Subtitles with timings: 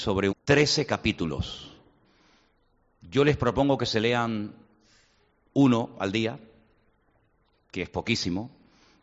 [0.00, 1.70] sobre 13 capítulos.
[3.02, 4.54] Yo les propongo que se lean
[5.52, 6.40] uno al día,
[7.70, 8.50] que es poquísimo,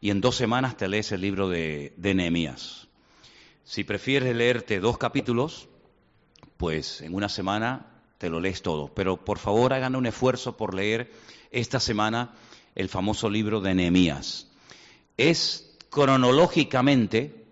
[0.01, 2.87] y en dos semanas te lees el libro de, Nehemías.
[3.63, 5.69] Si prefieres leerte dos capítulos,
[6.57, 8.87] pues en una semana te lo lees todo.
[8.87, 11.11] Pero por favor hagan un esfuerzo por leer
[11.51, 12.33] esta semana
[12.73, 14.47] el famoso libro de Nehemías.
[15.15, 17.45] Es cronológicamente,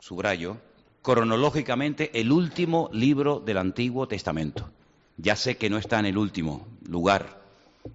[0.00, 0.56] subrayo,
[1.02, 4.70] cronológicamente el último libro del Antiguo Testamento.
[5.16, 7.42] Ya sé que no está en el último lugar,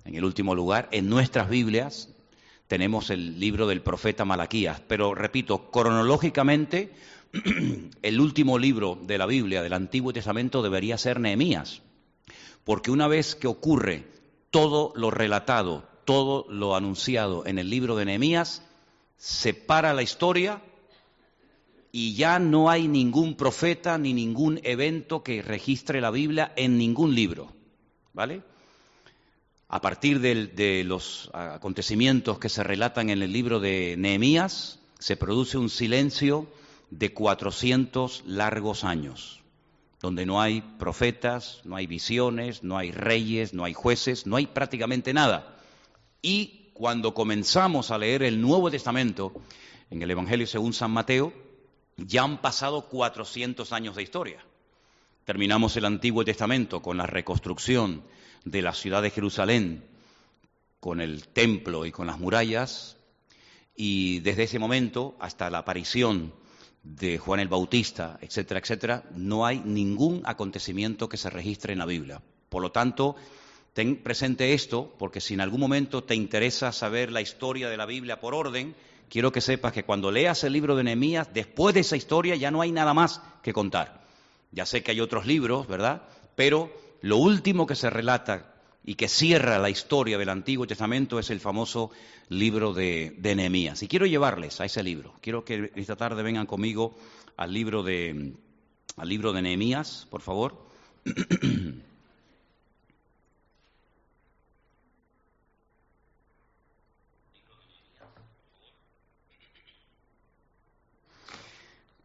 [0.06, 2.10] en el último lugar, en nuestras Biblias
[2.68, 6.94] tenemos el libro del profeta Malaquías, pero repito, cronológicamente
[8.02, 11.82] el último libro de la Biblia del Antiguo Testamento debería ser Nehemías,
[12.66, 14.06] porque una vez que ocurre
[14.52, 18.64] todo lo relatado, todo lo anunciado en el libro de Nehemías,
[19.18, 20.62] se para la historia
[21.92, 27.16] y ya no hay ningún profeta ni ningún evento que registre la Biblia en ningún
[27.16, 27.54] libro.
[28.14, 28.42] ¿Vale?
[29.70, 35.58] A partir de, los acontecimientos que se relatan en el libro de Nehemías, se produce
[35.58, 36.48] un silencio
[36.90, 39.42] de 400 largos años,
[40.02, 44.48] donde no hay profetas, no hay visiones, no hay reyes, no hay jueces, no hay
[44.48, 45.58] prácticamente nada.
[46.22, 49.34] Y cuando comenzamos a leer el Nuevo Testamento,
[49.90, 51.34] en el Evangelio según San Mateo,
[51.98, 54.44] ya han pasado 400 años de historia.
[55.26, 58.04] Terminamos el Antiguo Testamento con la reconstrucción
[58.46, 59.84] de la ciudad de Jerusalén,
[60.80, 62.98] con el templo y con las murallas,
[63.76, 66.34] y desde ese momento hasta la aparición
[66.84, 71.86] de Juan el Bautista, etcétera, etcétera, no hay ningún acontecimiento que se registre en la
[71.86, 72.22] Biblia.
[72.50, 73.16] Por lo tanto,
[73.74, 77.86] ten presente esto, porque si en algún momento te interesa saber la historia de la
[77.86, 78.76] Biblia por orden,
[79.10, 82.52] quiero que sepas que cuando leas el libro de Nehemías, después de esa historia ya
[82.52, 84.06] no hay nada más que contar.
[84.52, 86.04] Ya sé que hay otros libros, ¿verdad?
[86.36, 91.30] Pero lo último que se relata y que cierra la historia del Antiguo Testamento es
[91.30, 91.92] el famoso
[92.30, 93.84] libro de, de Nehemías.
[93.84, 95.14] Y quiero llevarles a ese libro.
[95.22, 96.96] Quiero que esta tarde vengan conmigo
[97.36, 98.34] al libro de,
[98.96, 100.66] al libro de Nehemías, por favor.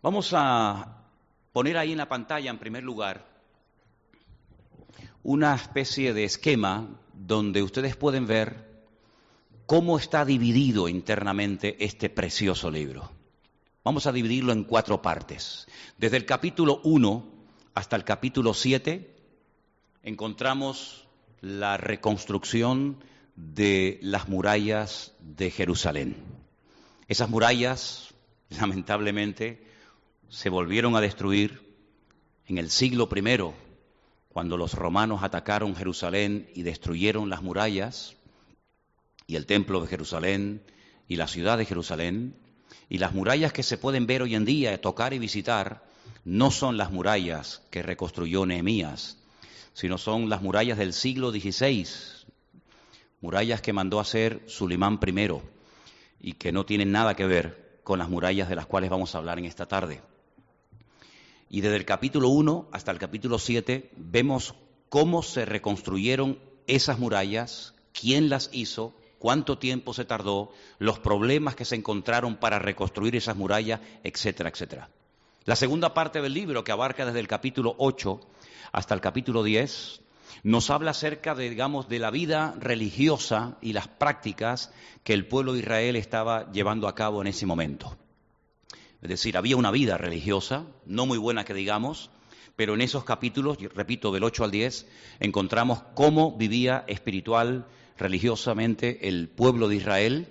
[0.02, 1.04] Vamos a
[1.52, 3.24] poner ahí en la pantalla, en primer lugar,
[5.22, 8.82] una especie de esquema donde ustedes pueden ver
[9.64, 13.12] cómo está dividido internamente este precioso libro.
[13.84, 15.68] Vamos a dividirlo en cuatro partes.
[15.98, 17.24] Desde el capítulo 1
[17.74, 19.14] hasta el capítulo 7
[20.02, 21.06] encontramos
[21.40, 23.04] la reconstrucción
[23.36, 26.16] de las murallas de Jerusalén.
[27.06, 28.12] Esas murallas,
[28.50, 29.70] lamentablemente,
[30.32, 31.60] se volvieron a destruir
[32.47, 33.53] en el siglo I,
[34.31, 38.16] cuando los romanos atacaron Jerusalén y destruyeron las murallas
[39.26, 40.62] y el templo de Jerusalén
[41.06, 42.34] y la ciudad de Jerusalén.
[42.88, 45.84] Y las murallas que se pueden ver hoy en día, tocar y visitar,
[46.25, 49.19] no son las murallas que reconstruyó Nehemías,
[49.75, 51.87] sino son las murallas del siglo XVI,
[53.20, 55.28] murallas que mandó hacer Sulimán I
[56.20, 59.19] y que no tienen nada que ver con las murallas de las cuales vamos a
[59.19, 60.00] hablar en esta tarde.
[61.52, 64.54] Y desde el capítulo 1 hasta el capítulo 7 vemos
[64.88, 71.66] cómo se reconstruyeron esas murallas, quién las hizo, cuánto tiempo se tardó, los problemas que
[71.66, 74.88] se encontraron para reconstruir esas murallas, etcétera, etcétera.
[75.44, 78.19] La segunda parte del libro, que abarca desde el capítulo 8
[78.72, 80.00] hasta el capítulo 10,
[80.44, 84.72] nos habla acerca de, digamos, de la vida religiosa y las prácticas
[85.04, 87.98] que el pueblo de Israel estaba llevando a cabo en ese momento.
[89.02, 92.10] Es decir, había una vida religiosa, no muy buena que digamos,
[92.54, 94.86] pero en esos capítulos, repito, del 8 al 10,
[95.18, 97.66] encontramos cómo vivía espiritual,
[97.98, 100.28] religiosamente el pueblo de Israel,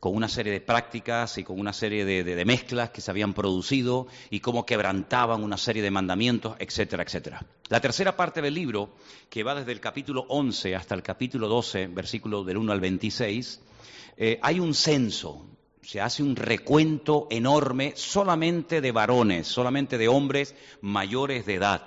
[0.00, 4.06] con una serie de prácticas y con una serie de, mezclas que se habían producido
[4.28, 7.46] y cómo quebrantaban una serie de mandamientos, etcétera, etcétera.
[7.68, 8.96] La tercera parte del libro,
[9.30, 13.62] que va desde el capítulo 11 hasta el capítulo 12, versículo del 1 al 26,
[14.18, 15.46] eh, hay un censo,
[15.86, 21.86] se hace un recuento enorme solamente de varones, solamente de hombres mayores de edad,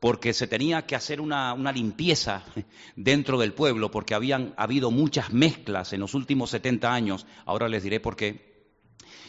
[0.00, 2.44] porque se tenía que hacer una, limpieza
[2.96, 7.82] dentro del pueblo, porque habían habido muchas mezclas en los últimos 70 años, ahora les
[7.82, 8.56] diré por qué.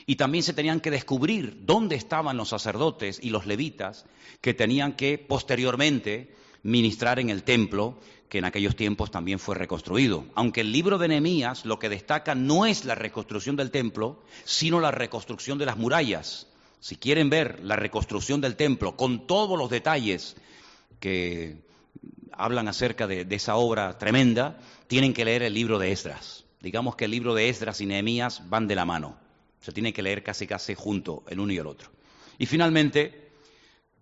[0.05, 4.05] Y también se tenían que descubrir dónde estaban los sacerdotes y los levitas
[4.41, 6.33] que tenían que posteriormente
[6.67, 7.97] ministrar en el templo
[8.27, 10.25] que en aquellos tiempos también fue reconstruido.
[10.35, 14.81] Aunque el libro de Nehemías lo que destaca no es la reconstrucción del templo, sino
[14.81, 16.47] la reconstrucción de las murallas,
[16.79, 20.35] Si quieren ver la reconstrucción del templo con todos los detalles
[20.99, 21.63] que
[22.31, 26.45] hablan acerca de, esa obra tremenda, tienen que leer el libro de Esdras.
[26.61, 29.17] Digamos que el libro de Esdras y Nehemías van de la mano.
[29.61, 31.89] Se tiene que leer casi casi junto el uno y el otro.
[32.37, 33.31] Y finalmente,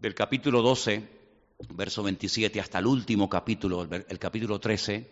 [0.02, 1.15] del capítulo 12,
[1.69, 5.10] verso 27, hasta el último capítulo, el capítulo 13,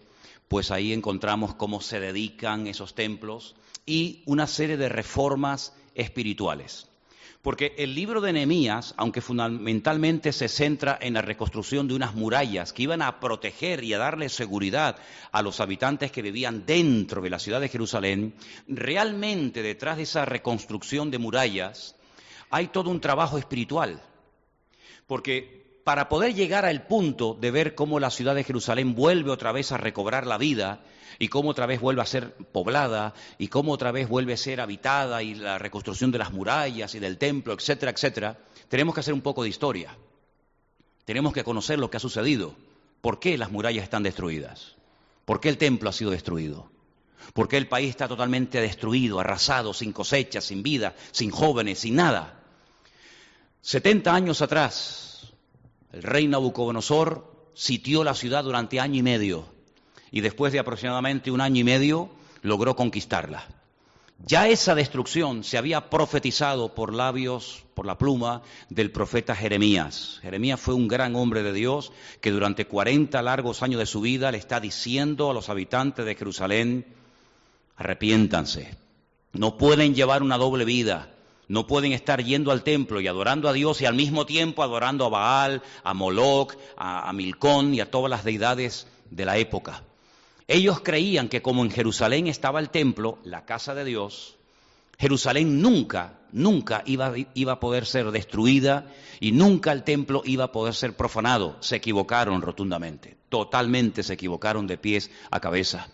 [0.47, 3.55] pues ahí encontramos cómo se dedican esos templos
[3.85, 6.87] y una serie de reformas espirituales.
[7.41, 12.71] Porque el libro de Nehemías, aunque fundamentalmente se centra en la reconstrucción de unas murallas
[12.71, 14.95] que iban a proteger y a darle seguridad
[15.33, 18.33] a los habitantes que vivían dentro de la ciudad de Jerusalén,
[18.65, 21.97] realmente detrás de esa reconstrucción de murallas
[22.49, 24.01] hay todo un trabajo espiritual.
[25.05, 29.51] Porque para poder llegar al punto de ver cómo la ciudad de Jerusalén vuelve otra
[29.51, 30.81] vez a recobrar la vida,
[31.19, 34.61] y cómo otra vez vuelve a ser poblada y cómo otra vez vuelve a ser
[34.61, 39.13] habitada y la reconstrucción de las murallas y del templo, etcétera, etcétera, tenemos que hacer
[39.13, 39.95] un poco de historia.
[41.05, 42.55] Tenemos que conocer lo que ha sucedido.
[43.01, 44.75] ¿Por qué las murallas están destruidas?
[45.25, 46.71] ¿Por qué el templo ha sido destruido?
[47.33, 51.95] ¿Por qué el país está totalmente destruido, arrasado, sin cosecha, sin vida, sin jóvenes, sin
[51.95, 52.39] nada?
[53.61, 55.12] Setenta años atrás,
[55.93, 59.45] el rey Nabucodonosor sitió la ciudad durante año y medio
[60.11, 62.09] y después de aproximadamente un año y medio
[62.41, 63.47] logró conquistarla.
[64.25, 70.19] Ya esa destrucción se había profetizado por labios, por la pluma del profeta Jeremías.
[70.21, 71.91] Jeremías fue un gran hombre de Dios
[72.21, 76.15] que durante 40 largos años de su vida le está diciendo a los habitantes de
[76.15, 76.85] Jerusalén,
[77.75, 78.77] arrepiéntanse,
[79.33, 81.12] no pueden llevar una doble vida,
[81.47, 85.05] no pueden estar yendo al templo y adorando a Dios y al mismo tiempo adorando
[85.05, 89.83] a Baal, a Moloch, a, Milcón y a todas las deidades de la época.
[90.47, 94.37] Ellos creían que como en Jerusalén estaba el templo, la casa de Dios,
[94.99, 97.13] Jerusalén nunca, nunca iba,
[97.51, 98.87] a poder ser destruida
[99.19, 101.57] y nunca el templo iba a poder ser profanado.
[101.61, 105.87] Se equivocaron rotundamente, totalmente se equivocaron de pies a cabeza.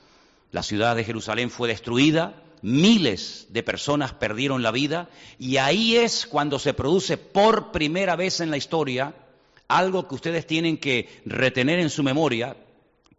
[0.51, 6.25] La ciudad de Jerusalén fue destruida, miles de personas perdieron la vida y ahí es
[6.25, 9.13] cuando se produce por primera vez en la historia
[9.69, 12.57] algo que ustedes tienen que retener en su memoria,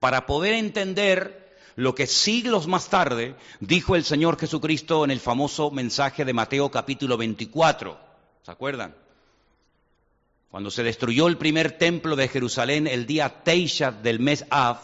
[0.01, 5.71] para poder entender lo que siglos más tarde dijo el Señor Jesucristo en el famoso
[5.71, 7.99] mensaje de Mateo capítulo 24.
[8.43, 8.95] ¿Se acuerdan?
[10.51, 14.79] Cuando se destruyó el primer templo de Jerusalén el día Teisha del mes Av,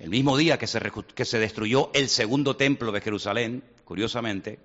[0.00, 0.80] el mismo día que se,
[1.14, 4.58] que se destruyó el segundo templo de Jerusalén, curiosamente,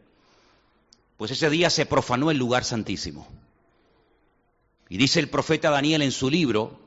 [1.17, 3.27] pues ese día se profanó el lugar santísimo.
[4.87, 6.79] Y dice el profeta Daniel en su libro,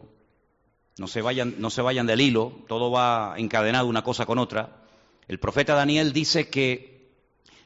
[0.96, 4.82] no se vayan, no se vayan del hilo, todo va encadenado una cosa con otra.
[5.28, 7.10] El profeta Daniel dice que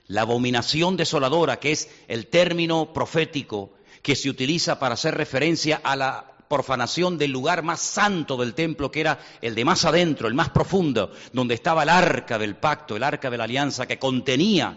[0.08, 5.94] la abominación desoladora, que es el término profético que se utiliza para hacer referencia a
[5.94, 10.34] la profanación del lugar más santo del templo, que era el de más adentro, el
[10.34, 14.76] más profundo, donde estaba el arca del pacto, el arca de la alianza, que contenía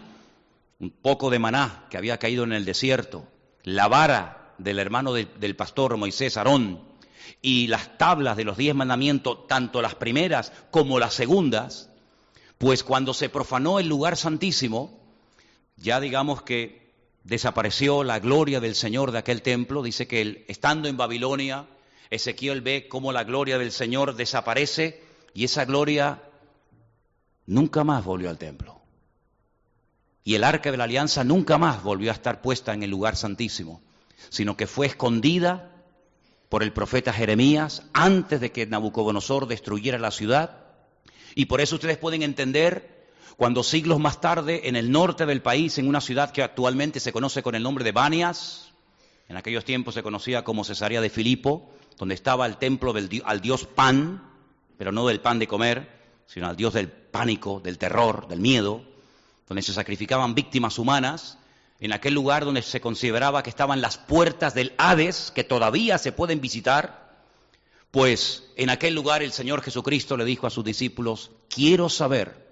[0.80, 3.28] un poco de maná que había caído en el desierto,
[3.62, 6.80] la vara del hermano del pastor Moisés, Aarón,
[7.42, 11.90] y las tablas de los diez mandamientos, tanto las primeras como las segundas,
[12.56, 14.98] pues cuando se profanó el lugar santísimo,
[15.76, 16.85] ya digamos que
[17.26, 21.66] desapareció la gloria del Señor de aquel templo, dice que él, estando en Babilonia,
[22.08, 25.02] Ezequiel ve cómo la gloria del Señor desaparece
[25.34, 26.22] y esa gloria
[27.46, 28.80] nunca más volvió al templo.
[30.22, 33.16] Y el arca de la alianza nunca más volvió a estar puesta en el lugar
[33.16, 33.82] santísimo,
[34.28, 35.72] sino que fue escondida
[36.48, 40.64] por el profeta Jeremías antes de que Nabucodonosor destruyera la ciudad.
[41.34, 42.95] Y por eso ustedes pueden entender
[43.36, 47.12] cuando siglos más tarde en el norte del país, en una ciudad que actualmente se
[47.12, 48.72] conoce con el nombre de Banias,
[49.28, 53.40] en aquellos tiempos se conocía como Cesarea de Filipo, donde estaba el templo del, al
[53.40, 54.22] dios Pan,
[54.78, 55.90] pero no del pan de comer,
[56.26, 58.82] sino al dios del pánico, del terror, del miedo,
[59.48, 61.38] donde se sacrificaban víctimas humanas,
[61.80, 66.12] en aquel lugar donde se consideraba que estaban las puertas del Hades, que todavía se
[66.12, 67.06] pueden visitar,
[67.90, 72.45] pues en aquel lugar el Señor Jesucristo le dijo a sus discípulos, quiero saber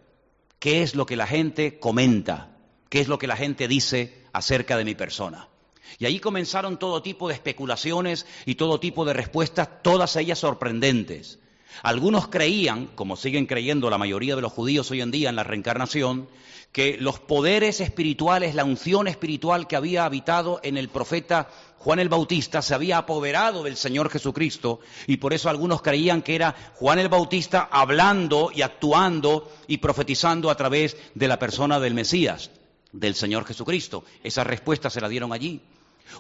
[0.64, 2.56] qué es lo que la gente comenta,
[2.88, 5.50] qué es lo que la gente dice acerca de mi persona.
[5.98, 11.38] Y ahí comenzaron todo tipo de especulaciones y todo tipo de respuestas, todas ellas sorprendentes.
[11.82, 15.44] Algunos creían, como siguen creyendo la mayoría de los judíos hoy en día en la
[15.44, 16.30] reencarnación,
[16.72, 21.50] que los poderes espirituales, la unción espiritual que había habitado en el profeta
[21.84, 26.34] Juan el Bautista se había apoderado del Señor Jesucristo y por eso algunos creían que
[26.34, 31.92] era Juan el Bautista hablando y actuando y profetizando a través de la persona del
[31.92, 32.50] Mesías.
[32.90, 34.02] del Señor Jesucristo.
[34.22, 35.60] Esa respuesta se la dieron allí.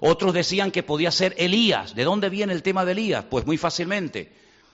[0.00, 1.94] Otros decían que podía ser Elías.
[1.94, 3.24] ¿De dónde viene el tema de Elías?
[3.30, 4.32] Pues muy fácilmente.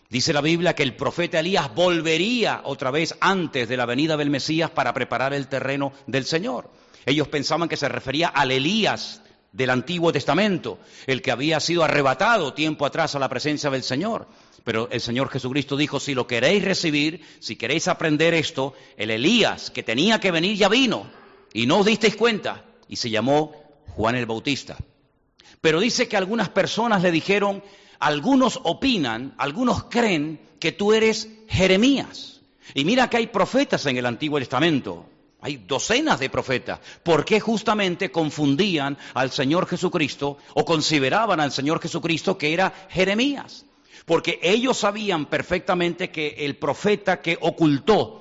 [0.09, 4.31] Dice la Biblia que el profeta Elías volvería otra vez antes de la venida del
[4.31, 6.69] Mesías para preparar el terreno del Señor.
[7.07, 12.55] Ellos pensaban que se refería al Elías del Antiguo Testamento, el que había sido arrebatado
[12.55, 14.29] tiempo atrás a la presencia del Señor.
[14.65, 19.71] Pero el Señor Jesucristo dijo, si lo queréis recibir, si queréis aprender esto, el Elías
[19.71, 21.11] que tenía que venir ya vino
[21.53, 23.53] y no os disteis cuenta y se llamó
[23.89, 24.77] Juan el Bautista.
[25.61, 27.63] Pero dice que algunas personas le dijeron,
[27.99, 32.41] algunos opinan, algunos creen que tú eres Jeremías.
[32.75, 35.07] Y mira que hay profetas en el Antiguo Testamento,
[35.43, 36.81] hay docenas de profetas.
[37.03, 43.65] ¿Por qué justamente confundían al Señor Jesucristo o consideraban al Señor Jesucristo que era Jeremías?
[44.05, 48.21] Porque ellos sabían perfectamente que el profeta que ocultó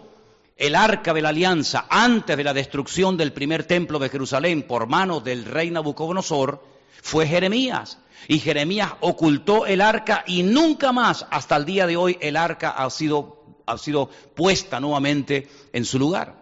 [0.55, 4.87] el arca de la alianza antes de la destrucción del primer templo de Jerusalén por
[4.87, 6.63] manos del rey Nabucodonosor
[7.01, 7.99] fue Jeremías.
[8.27, 12.71] Y Jeremías ocultó el arca y nunca más, hasta el día de hoy, el arca
[12.71, 16.35] ha sido, ha sido puesta nuevamente en su lugar.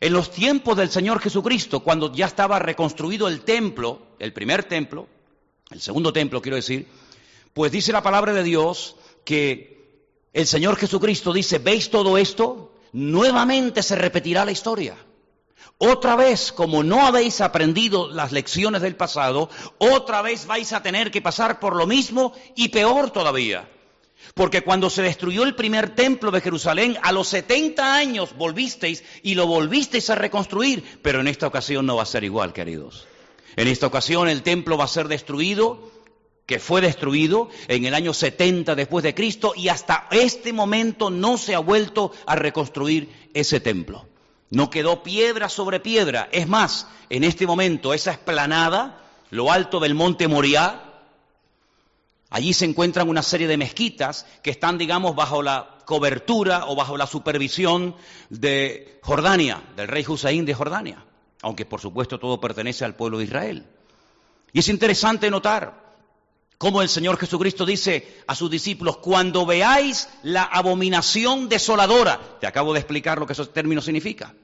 [0.00, 5.06] En los tiempos del Señor Jesucristo, cuando ya estaba reconstruido el templo, el primer templo,
[5.70, 6.88] el segundo templo quiero decir,
[7.52, 12.72] pues dice la palabra de Dios que el Señor Jesucristo dice, ¿veis todo esto?
[12.92, 14.96] Nuevamente se repetirá la historia.
[15.76, 21.10] Otra vez, como no habéis aprendido las lecciones del pasado, otra vez vais a tener
[21.10, 23.68] que pasar por lo mismo y peor todavía.
[24.34, 29.34] Porque cuando se destruyó el primer templo de Jerusalén, a los 70 años volvisteis y
[29.34, 33.06] lo volvisteis a reconstruir, pero en esta ocasión no va a ser igual, queridos.
[33.56, 35.90] En esta ocasión el templo va a ser destruido,
[36.46, 41.38] que fue destruido en el año 70 después de Cristo y hasta este momento no
[41.38, 44.06] se ha vuelto a reconstruir ese templo.
[44.50, 46.28] No quedó piedra sobre piedra.
[46.32, 49.00] Es más, en este momento esa esplanada,
[49.30, 50.89] lo alto del monte Moriah,
[52.30, 56.96] Allí se encuentran una serie de mezquitas que están, digamos, bajo la cobertura o bajo
[56.96, 57.96] la supervisión
[58.28, 61.04] de Jordania, del rey Hussein de Jordania,
[61.42, 63.66] aunque por supuesto todo pertenece al pueblo de Israel.
[64.52, 65.90] Y es interesante notar
[66.56, 72.72] cómo el Señor Jesucristo dice a sus discípulos, cuando veáis la abominación desoladora, te acabo
[72.72, 74.34] de explicar lo que ese término significa,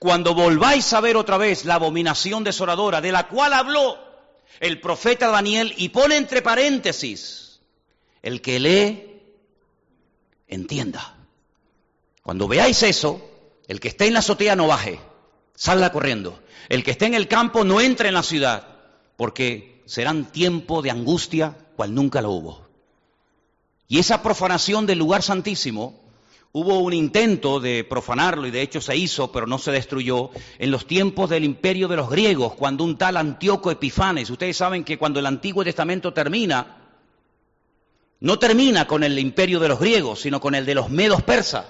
[0.00, 4.05] cuando volváis a ver otra vez la abominación desoladora de la cual habló
[4.60, 7.60] el profeta Daniel y pone entre paréntesis,
[8.22, 9.22] el que lee,
[10.48, 11.16] entienda.
[12.22, 13.20] Cuando veáis eso,
[13.68, 15.00] el que esté en la azotea no baje,
[15.54, 16.40] salga corriendo.
[16.68, 18.66] El que esté en el campo no entre en la ciudad,
[19.16, 22.66] porque serán tiempo de angustia cual nunca lo hubo.
[23.88, 26.05] Y esa profanación del lugar santísimo
[26.58, 30.70] Hubo un intento de profanarlo y de hecho se hizo, pero no se destruyó, en
[30.70, 34.96] los tiempos del imperio de los griegos, cuando un tal Antíoco Epifanes, ustedes saben que
[34.96, 36.78] cuando el Antiguo Testamento termina,
[38.20, 41.66] no termina con el imperio de los griegos, sino con el de los medos persas.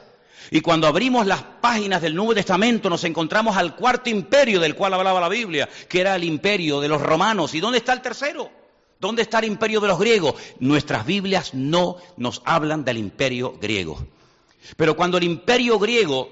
[0.52, 4.94] Y cuando abrimos las páginas del Nuevo Testamento nos encontramos al cuarto imperio del cual
[4.94, 7.54] hablaba la Biblia, que era el imperio de los romanos.
[7.54, 8.52] ¿Y dónde está el tercero?
[9.00, 10.36] ¿Dónde está el imperio de los griegos?
[10.60, 14.06] Nuestras Biblias no nos hablan del imperio griego.
[14.76, 16.30] Pero cuando el imperio griego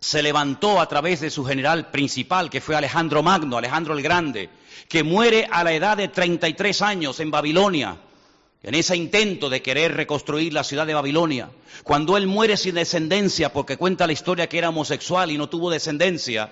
[0.00, 4.50] se levantó a través de su general principal, que fue Alejandro Magno, Alejandro el Grande,
[4.88, 7.96] que muere a la edad de 33 años en Babilonia,
[8.62, 11.50] en ese intento de querer reconstruir la ciudad de Babilonia,
[11.82, 15.70] cuando él muere sin descendencia porque cuenta la historia que era homosexual y no tuvo
[15.70, 16.50] descendencia,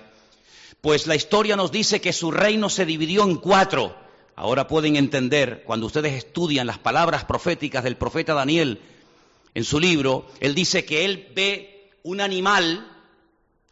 [0.81, 3.95] pues la historia nos dice que su reino se dividió en cuatro.
[4.35, 8.81] Ahora pueden entender, cuando ustedes estudian las palabras proféticas del profeta Daniel,
[9.55, 12.89] en su libro, él dice que él ve un animal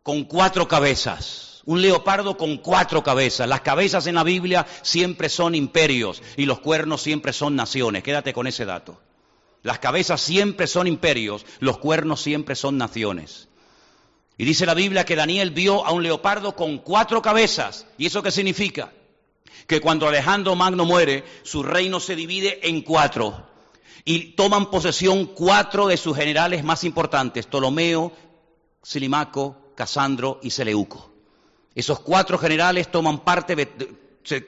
[0.04, 3.48] con cuatro cabezas, un leopardo con cuatro cabezas.
[3.48, 8.04] Las cabezas en la Biblia siempre son imperios y los cuernos siempre son naciones.
[8.04, 9.00] Quédate con ese dato.
[9.64, 13.48] Las cabezas siempre son imperios, los cuernos siempre son naciones.
[14.38, 17.86] Y dice la Biblia que Daniel vio a un leopardo con cuatro cabezas.
[17.98, 18.92] ¿Y eso qué significa?
[19.68, 23.51] Que cuando Alejandro Magno muere, su reino se divide en cuatro
[24.06, 28.12] y toman posesión cuatro de sus generales más importantes, Ptolomeo,
[28.82, 31.12] Silimaco, Casandro y Seleuco.
[31.76, 33.70] Esos cuatro generales toman parte,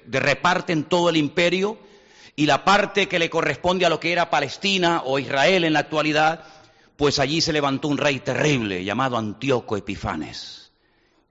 [0.08, 1.78] reparten todo el imperio
[2.36, 5.80] y la parte que le corresponde a lo que era Palestina o Israel en la
[5.80, 6.44] actualidad,
[6.98, 10.72] pues allí se levantó un rey terrible llamado Antíoco Epifanes,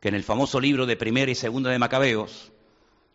[0.00, 2.52] que en el famoso libro de Primera y Segunda de Macabeos,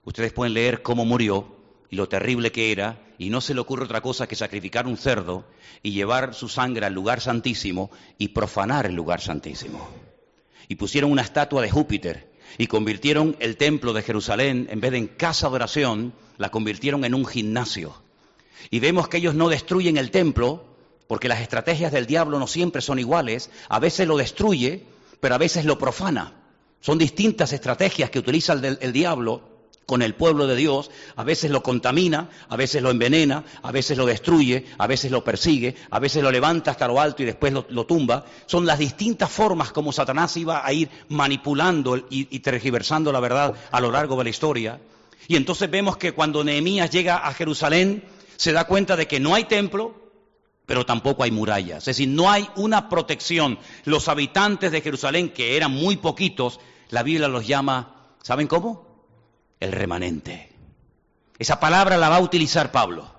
[0.03, 1.55] ustedes pueden leer cómo murió
[1.89, 4.97] y lo terrible que era, y no se le ocurre otra cosa que sacrificar un
[4.97, 5.45] cerdo
[5.83, 9.89] y llevar su sangre al lugar santísimo y profanar el lugar santísimo.
[10.67, 14.97] Y pusieron una estatua de Júpiter, y convirtieron el templo de Jerusalén, en vez de
[14.97, 18.01] en casa de oración, la convirtieron en un gimnasio.
[18.69, 20.65] Y vemos que ellos no destruyen el templo,
[21.07, 24.83] porque las estrategias del diablo no siempre son iguales, a veces lo destruye,
[25.19, 26.33] pero a veces lo profana.
[26.79, 29.46] Son distintas estrategias que utiliza el, el diablo
[29.87, 33.97] con el pueblo de Dios, a veces lo contamina, a veces lo envenena, a veces
[33.97, 37.53] lo destruye, a veces lo persigue, a veces lo levanta hasta lo alto y después
[37.53, 38.25] lo, tumba.
[38.47, 43.55] Son las distintas formas como Satanás iba a ir manipulando y, y tergiversando la verdad
[43.71, 44.81] a lo largo de la historia.
[45.29, 48.03] Y entonces vemos que cuando Nehemías llega a Jerusalén,
[48.35, 49.95] se da cuenta de que no hay templo,
[50.65, 51.79] pero tampoco hay murallas.
[51.79, 53.57] Es decir, no hay una protección.
[53.85, 58.86] Los habitantes de Jerusalén, que eran muy poquitos, la Biblia los llama, ¿saben cómo?
[59.59, 60.49] El remanente.
[61.39, 63.17] Esa palabra la va a utilizar Pablo.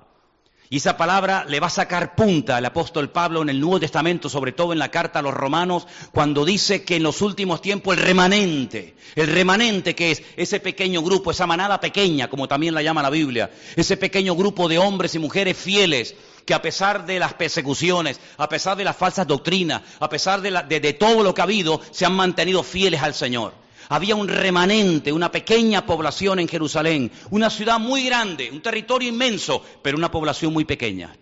[0.70, 4.28] Y esa palabra le va a sacar punta al apóstol Pablo en el Nuevo Testamento,
[4.28, 7.96] sobre todo en la carta a los romanos, cuando dice que en los últimos tiempos
[7.96, 12.82] el remanente, el remanente que es ese pequeño grupo, esa manada pequeña, como también la
[12.82, 16.14] llama la Biblia, ese pequeño grupo de hombres y mujeres fieles
[16.44, 20.50] que a pesar de las persecuciones, a pesar de las falsas doctrinas, a pesar de,
[20.80, 23.54] de todo lo que ha habido, se han mantenido fieles al Señor
[23.88, 29.64] había un remanente, una pequeña población en Jerusalén, una ciudad muy grande, un territorio inmenso,
[29.82, 31.16] pero una población muy pequeña.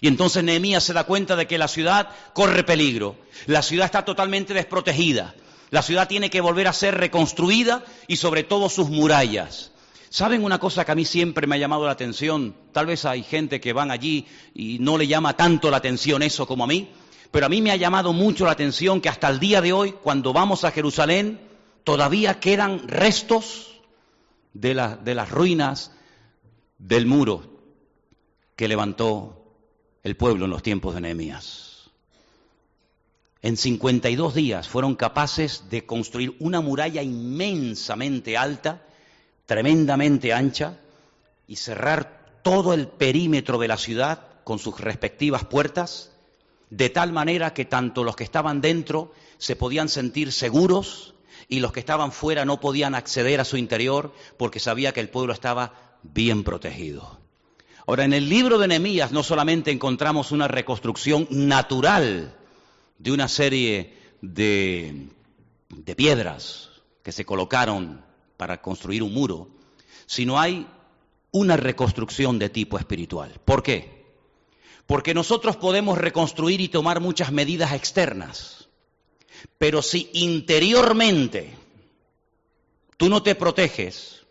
[0.00, 4.04] Y entonces Nehemías se da cuenta de que la ciudad corre peligro, la ciudad está
[4.04, 5.34] totalmente desprotegida,
[5.70, 9.72] la ciudad tiene que volver a ser reconstruida y sobre todo sus murallas.
[10.10, 12.54] ¿Saben una cosa que a mí siempre me ha llamado la atención?
[12.72, 16.46] Tal vez hay gente que van allí y no le llama tanto la atención eso
[16.46, 16.90] como a mí,
[17.30, 19.94] pero a mí me ha llamado mucho la atención que hasta el día de hoy,
[20.02, 21.40] cuando vamos a Jerusalén,
[21.84, 23.80] todavía quedan restos
[24.54, 25.92] de, las ruinas
[26.78, 27.42] del muro
[28.56, 29.44] que levantó
[30.02, 31.90] el pueblo en los tiempos de Nehemías.
[33.42, 38.82] En 52 días fueron capaces de construir una muralla inmensamente alta,
[39.44, 40.78] tremendamente ancha,
[41.46, 46.10] y cerrar todo el perímetro de la ciudad con sus respectivas puertas,
[46.70, 51.13] de tal manera que tanto los que estaban dentro se podían sentir seguros
[51.48, 55.08] y los que estaban fuera no podían acceder a su interior porque sabía que el
[55.08, 57.18] pueblo estaba bien protegido.
[57.86, 62.34] Ahora, en el libro de Nehemías no solamente encontramos una reconstrucción natural
[62.98, 65.08] de una serie de,
[65.68, 66.70] de piedras
[67.02, 68.02] que se colocaron
[68.38, 69.48] para construir un muro,
[70.06, 70.66] sino hay
[71.30, 73.32] una reconstrucción de tipo espiritual.
[73.44, 74.04] ¿Por qué?
[74.86, 78.63] Porque nosotros podemos reconstruir y tomar muchas medidas externas
[79.58, 81.54] pero si interiormente
[82.96, 84.22] tú no te proteges,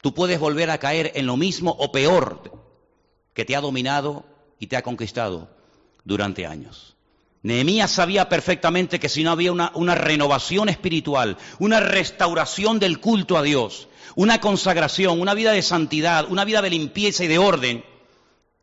[0.00, 2.42] tú puedes volver a caer en lo mismo o peor
[3.34, 4.24] que te ha dominado
[4.58, 5.48] y te ha conquistado
[6.04, 6.96] durante años.
[7.42, 13.38] Nehemías sabía perfectamente que si no había una, una, renovación espiritual, una restauración del culto
[13.38, 17.84] a Dios, una consagración, una vida de santidad, una vida de limpieza y de orden,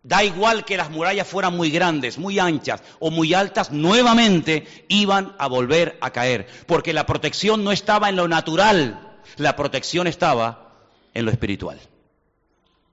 [0.05, 5.35] Da igual que las murallas fueran muy grandes, muy anchas o muy altas, nuevamente iban
[5.39, 10.75] a volver a caer, porque la protección no estaba en lo natural, la protección estaba
[11.11, 11.79] en lo espiritual.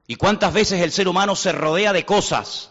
[0.07, 2.71] ¿Y cuántas veces el ser humano se rodea de cosas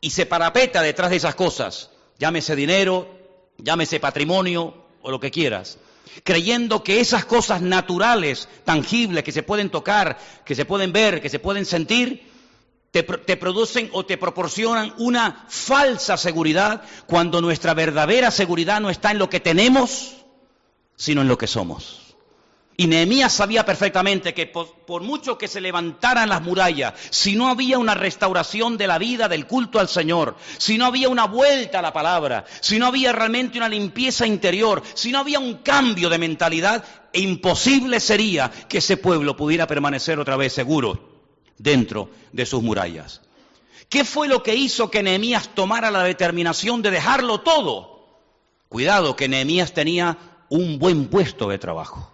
[0.00, 1.90] y se parapeta detrás de esas cosas?
[2.18, 3.06] Llámese dinero,
[3.58, 5.78] llámese patrimonio o lo que quieras
[6.24, 11.28] creyendo que esas cosas naturales, tangibles, que se pueden tocar, que se pueden ver, que
[11.28, 12.35] se pueden sentir,
[13.02, 19.18] te, producen o te proporcionan una falsa seguridad cuando nuestra verdadera seguridad no está en
[19.18, 20.16] lo que tenemos,
[20.96, 22.02] sino en lo que somos.
[22.78, 27.48] Y Nehemías sabía perfectamente que por, por, mucho que se levantaran las murallas, si no
[27.48, 31.78] había una restauración de la vida, del culto al Señor, si no había una vuelta
[31.78, 36.10] a la palabra, si no había realmente una limpieza interior, si no había un cambio
[36.10, 41.15] de mentalidad, imposible sería que ese pueblo pudiera permanecer otra vez seguro
[41.58, 43.22] dentro de sus murallas.
[43.88, 48.08] ¿Qué fue lo que hizo que Nehemías tomara la determinación de dejarlo todo?
[48.68, 52.12] Cuidado, que Nehemías tenía un buen puesto de trabajo.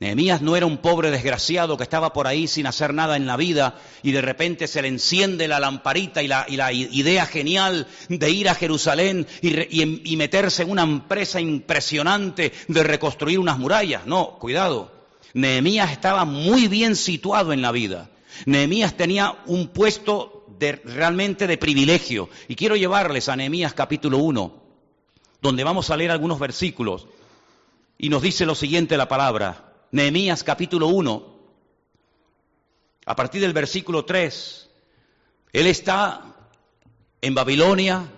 [0.00, 3.36] Nehemías no era un pobre desgraciado que estaba por ahí sin hacer nada en la
[3.36, 8.48] vida y de repente se le enciende la lamparita y la, idea genial de ir
[8.48, 14.06] a Jerusalén y, y meterse en una empresa impresionante de reconstruir unas murallas.
[14.06, 14.90] No, cuidado.
[15.34, 18.08] Nehemías estaba muy bien situado en la vida.
[18.46, 22.28] Nehemías tenía un puesto de, realmente de privilegio.
[22.48, 24.62] Y quiero llevarles a Nehemías capítulo 1,
[25.40, 27.06] donde vamos a leer algunos versículos.
[27.98, 29.86] Y nos dice lo siguiente la palabra.
[29.92, 31.40] Nehemías capítulo 1,
[33.06, 34.70] a partir del versículo 3.
[35.52, 36.36] Él está
[37.20, 38.08] en Babilonia,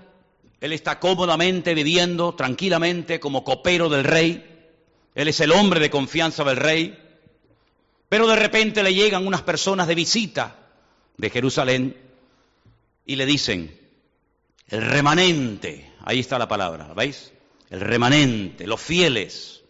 [0.61, 4.48] él está cómodamente viviendo, tranquilamente, como copero del rey.
[5.14, 7.01] Él es el hombre de confianza del rey.
[8.12, 10.55] Pero de repente le llegan unas personas de visita
[11.16, 11.96] de Jerusalén
[13.07, 13.75] y le dicen,
[14.68, 17.33] el remanente, ahí está la palabra, ¿veis?
[17.70, 19.62] El remanente, los fieles,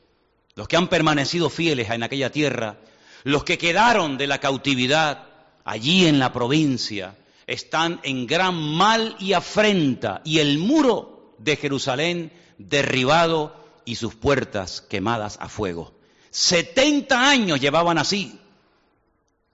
[0.57, 2.79] los que han permanecido fieles en aquella tierra,
[3.23, 5.25] los que quedaron de la cautividad
[5.63, 7.15] allí en la provincia,
[7.47, 14.81] están en gran mal y afrenta, y el muro de Jerusalén derribado y sus puertas
[14.81, 16.02] quemadas a fuego.
[16.33, 18.41] Setenta años llevaban así.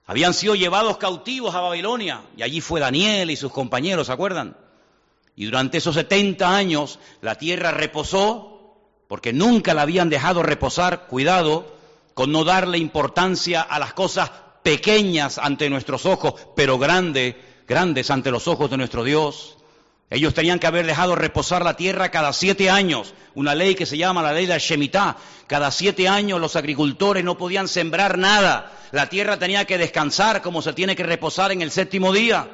[0.05, 4.55] Habían sido llevados cautivos a Babilonia, y allí fue Daniel y sus compañeros, ¿se acuerdan?
[5.35, 8.77] Y durante esos setenta años la tierra reposó,
[9.09, 11.75] porque nunca la habían dejado reposar, cuidado,
[12.13, 14.31] con no darle importancia a las cosas
[14.63, 17.35] pequeñas ante nuestros ojos, pero grandes,
[17.67, 19.58] grandes ante los ojos de nuestro Dios.
[20.11, 23.97] Ellos tenían que haber dejado reposar la tierra cada siete años, una ley que se
[23.97, 25.17] llama la ley de Shemitah.
[25.45, 28.71] Cada siete años los agricultores no podían sembrar nada.
[28.91, 32.49] La tierra tenía que descansar como se tiene que reposar en el séptimo día.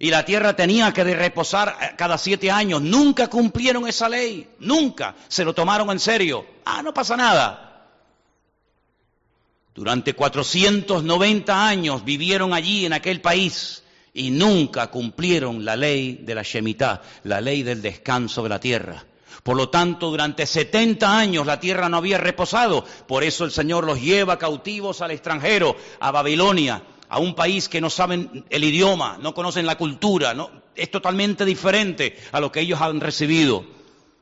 [0.00, 2.82] Y la tierra tenía que reposar eh, cada siete años.
[2.82, 4.48] Nunca cumplieron esa ley.
[4.58, 6.44] Nunca se lo tomaron en serio.
[6.64, 7.86] Ah, no pasa nada.
[9.74, 16.42] Durante 490 años vivieron allí en aquel país y nunca cumplieron la ley de la
[16.42, 19.04] Shemitah, la ley del descanso de la tierra.
[19.42, 22.84] Por lo tanto, durante 70 años la tierra no había reposado.
[23.06, 27.80] Por eso el Señor los lleva cautivos al extranjero, a Babilonia, a un país que
[27.80, 32.60] no saben el idioma, no conocen la cultura, no, es totalmente diferente a lo que
[32.60, 33.64] ellos han recibido.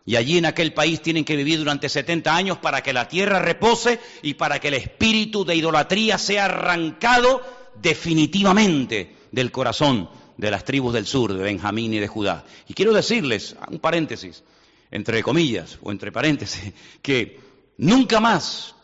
[0.07, 3.41] Y allí en aquel país tienen que vivir durante 70 años para que la tierra
[3.41, 7.43] repose y para que el espíritu de idolatría sea arrancado
[7.83, 12.45] definitivamente del corazón de las tribus del sur, de Benjamín y de Judá.
[12.67, 14.45] Y quiero decirles, un paréntesis,
[14.91, 17.41] entre comillas o entre paréntesis, que
[17.77, 18.75] nunca más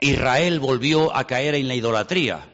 [0.00, 2.48] Israel volvió a caer en la idolatría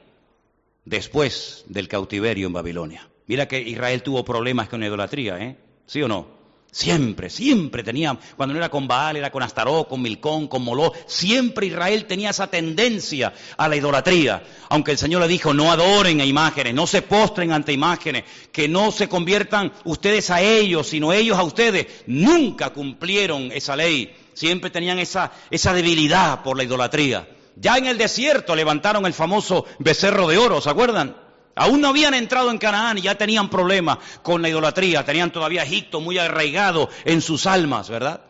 [0.85, 3.09] después del cautiverio en Babilonia.
[3.27, 5.57] Mira que Israel tuvo problemas con la idolatría, ¿eh?
[5.87, 6.38] ¿Sí o no?
[6.71, 10.93] Siempre, siempre tenía, cuando no era con Baal, era con Astaró, con Milcón, con Moló,
[11.07, 14.43] siempre Israel tenía esa tendencia a la idolatría.
[14.69, 18.69] Aunque el Señor le dijo, no adoren a imágenes, no se postren ante imágenes, que
[18.69, 21.87] no se conviertan ustedes a ellos, sino ellos a ustedes.
[22.07, 27.27] Nunca cumplieron esa ley, siempre tenían esa, esa debilidad por la idolatría.
[27.57, 31.28] Ya en el desierto levantaron el famoso becerro de oro, ¿se acuerdan?
[31.59, 35.65] Aún no habían entrado en Canaán y ya tenían problemas con la idolatría, tenían todavía
[35.65, 38.21] Egipto muy arraigado en sus almas, ¿verdad?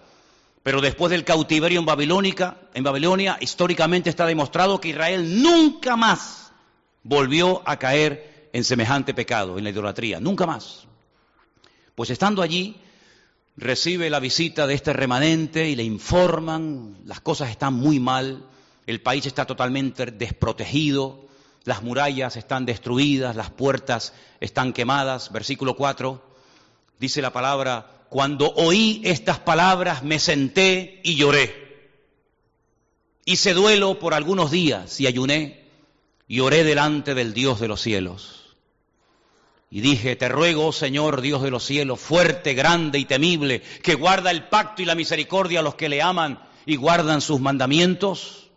[0.62, 6.53] Pero después del cautiverio en Babilónica, en Babilonia, históricamente está demostrado que Israel nunca más
[7.03, 10.87] volvió a caer en semejante pecado, en la idolatría, nunca más.
[11.95, 12.77] Pues estando allí,
[13.57, 18.45] recibe la visita de este remanente y le informan, las cosas están muy mal,
[18.87, 21.28] el país está totalmente desprotegido,
[21.64, 25.33] las murallas están destruidas, las puertas están quemadas.
[25.33, 26.23] Versículo 4
[26.99, 31.68] dice la palabra, cuando oí estas palabras me senté y lloré.
[33.25, 35.68] Hice duelo por algunos días y ayuné
[36.27, 38.57] y oré delante del Dios de los cielos.
[39.71, 44.31] Y dije, te ruego, Señor Dios de los cielos, fuerte, grande y temible, que guarda
[44.31, 48.47] el pacto y la misericordia a los que le aman y guardan sus mandamientos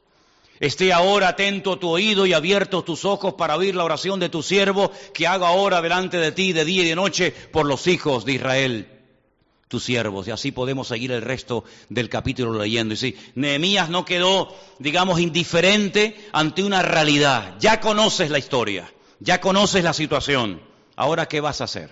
[0.61, 4.43] Esté ahora atento tu oído y abiertos tus ojos para oír la oración de tu
[4.43, 8.25] siervo que haga ahora delante de ti de día y de noche por los hijos
[8.25, 8.87] de Israel,
[9.67, 10.27] tus siervos.
[10.27, 12.93] Y así podemos seguir el resto del capítulo leyendo.
[12.93, 17.55] Y sí, Nehemías no quedó, digamos, indiferente ante una realidad.
[17.59, 20.61] Ya conoces la historia, ya conoces la situación.
[20.95, 21.89] Ahora, ¿qué vas a hacer?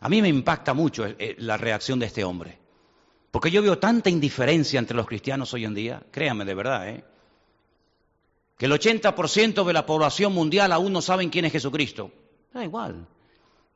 [0.00, 2.58] A mí me impacta mucho eh, eh, la reacción de este hombre.
[3.30, 6.02] Porque yo veo tanta indiferencia entre los cristianos hoy en día.
[6.10, 7.04] Créanme, de verdad, ¿eh?
[8.58, 12.10] Que el 80% de la población mundial aún no saben quién es Jesucristo.
[12.52, 13.06] Da igual.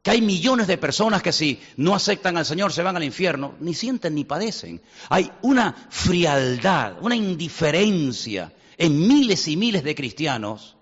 [0.02, 3.54] Que hay millones de personas que si no aceptan al Señor se van al infierno,
[3.60, 4.82] ni sienten ni padecen.
[5.08, 10.76] Hay una frialdad, una indiferencia en miles y miles de cristianos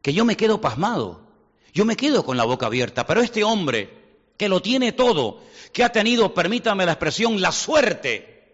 [0.00, 1.22] que yo me quedo pasmado.
[1.74, 3.04] Yo me quedo con la boca abierta.
[3.06, 4.02] Pero este hombre
[4.36, 8.44] que lo tiene todo, que ha tenido, permítame la expresión, la suerte,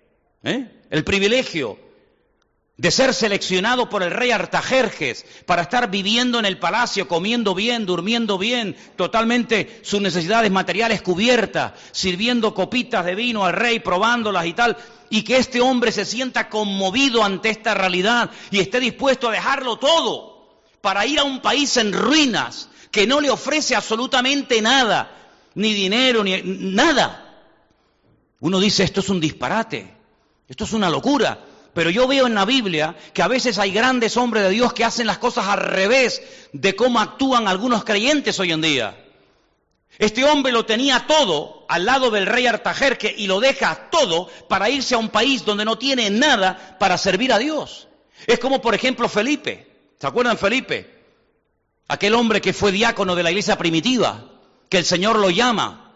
[0.42, 0.82] ¿eh?
[0.88, 1.87] el privilegio
[2.78, 7.84] de ser seleccionado por el rey Artajerjes para estar viviendo en el palacio, comiendo bien,
[7.86, 14.52] durmiendo bien, totalmente sus necesidades materiales cubiertas, sirviendo copitas de vino al rey, probándolas y
[14.52, 14.76] tal,
[15.10, 19.78] y que este hombre se sienta conmovido ante esta realidad y esté dispuesto a dejarlo
[19.78, 25.16] todo para ir a un país en ruinas que no le ofrece absolutamente nada,
[25.56, 27.42] ni dinero, ni nada.
[28.38, 29.96] Uno dice, esto es un disparate,
[30.46, 31.44] esto es una locura.
[31.78, 34.84] Pero yo veo en la Biblia que a veces hay grandes hombres de Dios que
[34.84, 36.20] hacen las cosas al revés
[36.52, 38.98] de cómo actúan algunos creyentes hoy en día.
[39.96, 44.68] Este hombre lo tenía todo al lado del rey Artajerque y lo deja todo para
[44.68, 47.86] irse a un país donde no tiene nada para servir a Dios.
[48.26, 49.70] Es como, por ejemplo, Felipe.
[50.00, 51.04] ¿Se acuerdan Felipe?
[51.86, 54.24] Aquel hombre que fue diácono de la iglesia primitiva,
[54.68, 55.94] que el Señor lo llama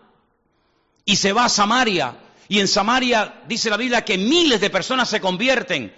[1.04, 2.14] y se va a Samaria.
[2.52, 5.90] Y en Samaria dice la Biblia que miles de personas se convierten.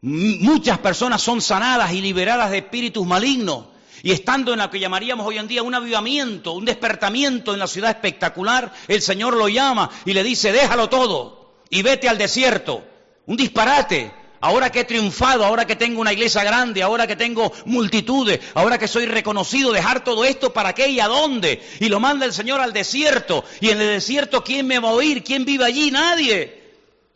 [0.00, 3.66] Muchas personas son sanadas y liberadas de espíritus malignos.
[4.02, 7.68] Y estando en lo que llamaríamos hoy en día un avivamiento, un despertamiento en la
[7.68, 12.82] ciudad espectacular, el Señor lo llama y le dice, déjalo todo y vete al desierto.
[13.26, 14.12] Un disparate.
[14.46, 18.78] Ahora que he triunfado, ahora que tengo una iglesia grande, ahora que tengo multitudes, ahora
[18.78, 21.60] que soy reconocido, dejar todo esto para qué y a dónde.
[21.80, 23.44] Y lo manda el Señor al desierto.
[23.60, 25.24] Y en el desierto, ¿quién me va a oír?
[25.24, 25.90] ¿Quién vive allí?
[25.90, 26.62] Nadie.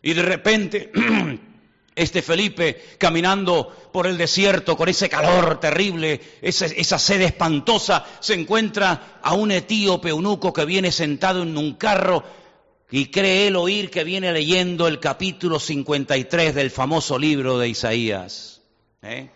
[0.02, 0.90] Y de repente
[1.94, 9.20] este Felipe caminando por el desierto con ese calor terrible, esa, sed espantosa, se encuentra
[9.22, 12.24] a un etíope eunuco que viene sentado en un carro
[12.90, 18.62] y cree él oír que viene leyendo el capítulo 53 del famoso libro de Isaías.
[19.02, 19.30] ¿Eh?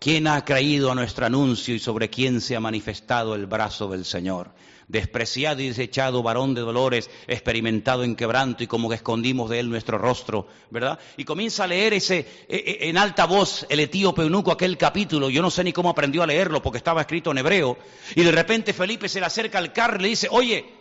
[0.00, 4.04] ¿Quién ha creído a nuestro anuncio y sobre quién se ha manifestado el brazo del
[4.04, 4.54] Señor?
[4.88, 9.68] despreciado y desechado, varón de dolores, experimentado en quebranto y como que escondimos de él
[9.68, 10.98] nuestro rostro, ¿verdad?
[11.16, 15.28] Y comienza a leer ese e, e, en alta voz el etíope eunuco aquel capítulo,
[15.28, 17.76] yo no sé ni cómo aprendió a leerlo porque estaba escrito en hebreo,
[18.14, 20.75] y de repente Felipe se le acerca al carro y le dice, oye,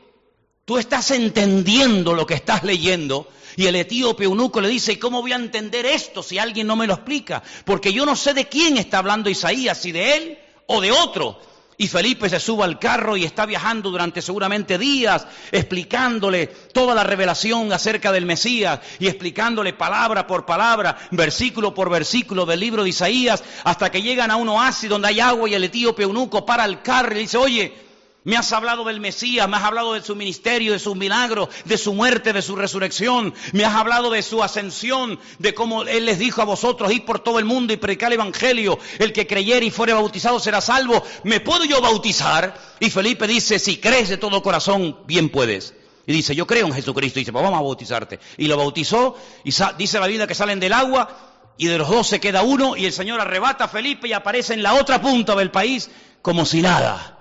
[0.65, 5.21] tú estás entendiendo lo que estás leyendo, y el etíope eunuco le dice, ¿y cómo
[5.21, 7.41] voy a entender esto si alguien no me lo explica?
[7.63, 11.39] Porque yo no sé de quién está hablando Isaías, si de él o de otro.
[11.77, 17.03] Y Felipe se sube al carro y está viajando durante seguramente días explicándole toda la
[17.03, 22.89] revelación acerca del Mesías y explicándole palabra por palabra, versículo por versículo del libro de
[22.89, 26.65] Isaías, hasta que llegan a un oasis donde hay agua y el etíope eunuco para
[26.65, 27.84] el carro y le dice, oye,
[28.25, 31.77] me has hablado del Mesías, me has hablado de su ministerio, de sus milagros, de
[31.77, 36.19] su muerte, de su resurrección, me has hablado de su ascensión, de cómo Él les
[36.19, 39.67] dijo a vosotros, ir por todo el mundo y predicar el Evangelio, el que creyere
[39.67, 41.03] y fuere bautizado será salvo.
[41.23, 42.59] ¿Me puedo yo bautizar?
[42.79, 45.75] Y Felipe dice, si crees de todo corazón, bien puedes.
[46.07, 47.19] Y dice, yo creo en Jesucristo.
[47.19, 48.19] Y dice, pues vamos a bautizarte.
[48.37, 52.07] Y lo bautizó, y dice la Biblia que salen del agua, y de los dos
[52.07, 55.35] se queda uno, y el Señor arrebata a Felipe y aparece en la otra punta
[55.35, 55.89] del país
[56.21, 57.14] como si nada.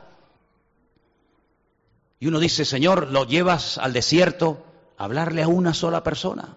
[2.25, 4.65] Y uno dice, Señor, lo llevas al desierto
[4.97, 6.57] a hablarle a una sola persona.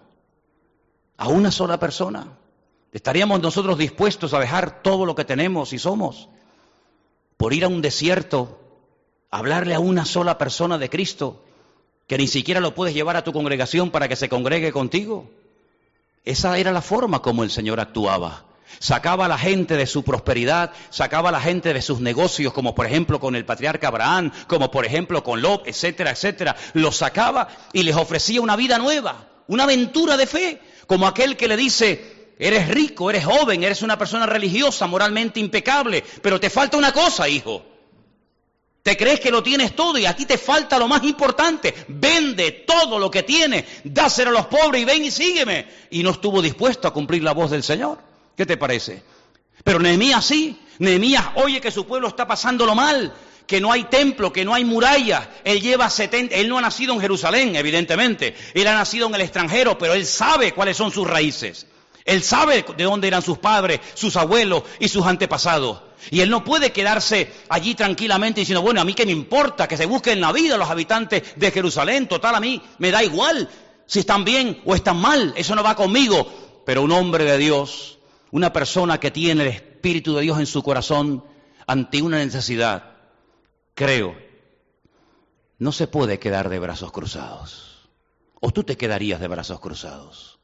[1.18, 2.38] A una sola persona.
[2.90, 6.30] ¿Estaríamos nosotros dispuestos a dejar todo lo que tenemos y somos
[7.36, 8.58] por ir a un desierto
[9.30, 11.44] a hablarle a una sola persona de Cristo
[12.06, 15.28] que ni siquiera lo puedes llevar a tu congregación para que se congregue contigo?
[16.24, 18.46] Esa era la forma como el Señor actuaba.
[18.78, 22.74] Sacaba a la gente de su prosperidad, sacaba a la gente de sus negocios, como
[22.74, 26.56] por ejemplo con el patriarca Abraham, como por ejemplo con Lot, etcétera, etcétera.
[26.74, 31.48] Los sacaba y les ofrecía una vida nueva, una aventura de fe, como aquel que
[31.48, 36.76] le dice, eres rico, eres joven, eres una persona religiosa, moralmente impecable, pero te falta
[36.76, 37.64] una cosa, hijo.
[38.82, 41.74] Te crees que lo tienes todo y a ti te falta lo más importante.
[41.88, 45.66] Vende todo lo que tienes, dáselo a los pobres y ven y sígueme.
[45.90, 48.07] Y no estuvo dispuesto a cumplir la voz del Señor.
[48.38, 49.02] ¿Qué te parece?
[49.64, 50.56] Pero Nehemías sí.
[50.78, 53.12] Nehemías oye que su pueblo está pasándolo mal,
[53.48, 55.28] que no hay templo, que no hay muralla.
[55.42, 58.36] Él lleva 70, él no ha nacido en Jerusalén, evidentemente.
[58.54, 61.66] Él ha nacido en el extranjero, pero él sabe cuáles son sus raíces.
[62.04, 65.82] Él sabe de dónde eran sus padres, sus abuelos y sus antepasados.
[66.12, 69.76] Y él no puede quedarse allí tranquilamente diciendo, bueno, a mí qué me importa que
[69.76, 72.06] se busquen la vida los habitantes de Jerusalén.
[72.06, 73.48] Total, a mí me da igual
[73.84, 75.34] si están bien o están mal.
[75.36, 76.62] Eso no va conmigo.
[76.64, 77.97] Pero un hombre de Dios
[78.30, 81.24] una persona que tiene el Espíritu de Dios en su corazón
[81.66, 82.96] ante una necesidad,
[83.74, 84.16] creo,
[85.58, 87.88] no se puede quedar de brazos cruzados.
[88.40, 90.38] ¿O tú te quedarías de brazos cruzados?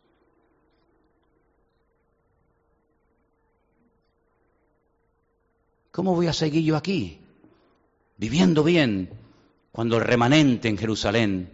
[5.92, 7.20] ¿Cómo voy a seguir yo aquí?
[8.16, 9.10] Viviendo bien,
[9.70, 11.52] cuando el remanente en Jerusalén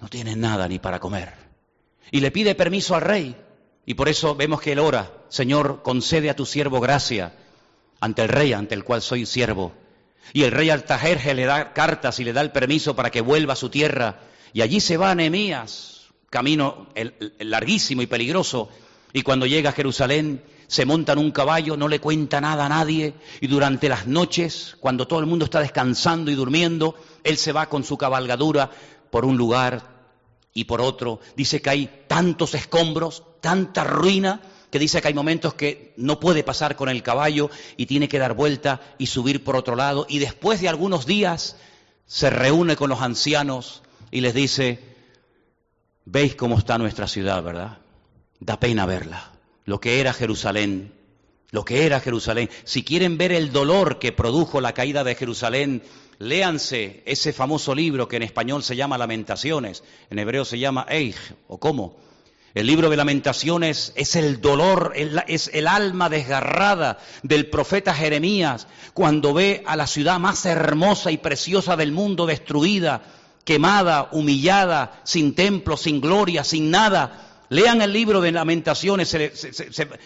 [0.00, 1.32] no tiene nada ni para comer.
[2.10, 3.36] Y le pide permiso al rey
[3.90, 7.34] y por eso vemos que él ora, Señor, concede a tu siervo gracia
[7.98, 9.72] ante el rey ante el cual soy siervo.
[10.32, 13.54] Y el rey Altajerje le da cartas y le da el permiso para que vuelva
[13.54, 14.20] a su tierra.
[14.52, 16.86] Y allí se va Nehemías, camino
[17.40, 18.68] larguísimo y peligroso.
[19.12, 22.68] Y cuando llega a Jerusalén, se monta en un caballo, no le cuenta nada a
[22.68, 23.14] nadie.
[23.40, 27.68] Y durante las noches, cuando todo el mundo está descansando y durmiendo, él se va
[27.68, 28.70] con su cabalgadura
[29.10, 29.82] por un lugar
[30.54, 31.18] y por otro.
[31.34, 36.44] Dice que hay tantos escombros, tanta ruina que dice que hay momentos que no puede
[36.44, 40.06] pasar con el caballo y tiene que dar vuelta y subir por otro lado.
[40.08, 41.56] Y después de algunos días
[42.06, 44.78] se reúne con los ancianos y les dice,
[46.04, 47.78] veis cómo está nuestra ciudad, ¿verdad?
[48.38, 49.32] Da pena verla.
[49.64, 50.92] Lo que era Jerusalén,
[51.50, 52.48] lo que era Jerusalén.
[52.64, 55.82] Si quieren ver el dolor que produjo la caída de Jerusalén,
[56.18, 61.16] léanse ese famoso libro que en español se llama Lamentaciones, en hebreo se llama Eich,
[61.48, 61.96] o cómo.
[62.54, 64.92] El libro de lamentaciones es el dolor,
[65.28, 71.18] es el alma desgarrada del profeta Jeremías cuando ve a la ciudad más hermosa y
[71.18, 73.02] preciosa del mundo destruida,
[73.44, 77.44] quemada, humillada, sin templo, sin gloria, sin nada.
[77.50, 79.16] Lean el libro de lamentaciones,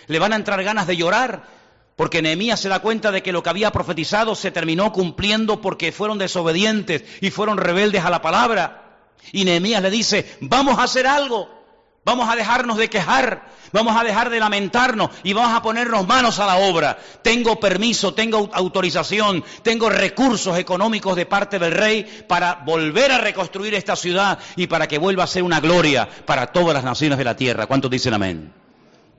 [0.07, 1.65] le van a entrar ganas de llorar
[1.97, 5.93] porque Nehemías se da cuenta de que lo que había profetizado se terminó cumpliendo porque
[5.93, 8.99] fueron desobedientes y fueron rebeldes a la palabra.
[9.33, 11.64] Y Nehemías le dice, vamos a hacer algo.
[12.05, 16.39] Vamos a dejarnos de quejar, vamos a dejar de lamentarnos y vamos a ponernos manos
[16.39, 16.99] a la obra.
[17.23, 23.73] Tengo permiso, tengo autorización, tengo recursos económicos de parte del rey para volver a reconstruir
[23.73, 27.25] esta ciudad y para que vuelva a ser una gloria para todas las naciones de
[27.25, 27.67] la tierra.
[27.67, 28.53] ¿Cuántos dicen amén?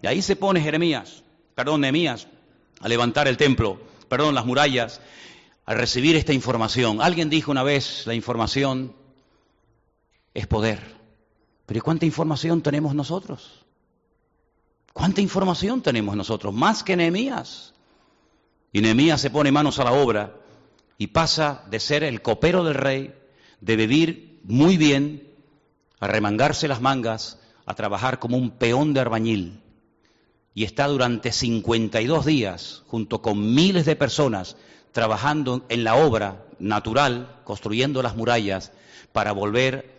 [0.03, 1.23] Y ahí se pone Jeremías,
[1.55, 2.27] perdón, Nehemías,
[2.81, 5.01] a levantar el templo, perdón, las murallas,
[5.65, 7.01] a recibir esta información.
[7.01, 8.93] Alguien dijo una vez, la información
[10.35, 10.94] es poder.
[11.65, 13.65] Pero ¿y cuánta información tenemos nosotros?
[14.93, 16.53] ¿Cuánta información tenemos nosotros?
[16.53, 17.73] Más que Nehemías.
[18.71, 20.35] Y Nehemías se pone manos a la obra
[20.97, 23.13] y pasa de ser el copero del rey,
[23.61, 25.33] de vivir muy bien,
[25.99, 29.61] a remangarse las mangas, a trabajar como un peón de arbañil.
[30.53, 34.55] Y está durante 52 días, junto con miles de personas,
[34.91, 38.71] trabajando en la obra natural, construyendo las murallas,
[39.11, 39.94] para volver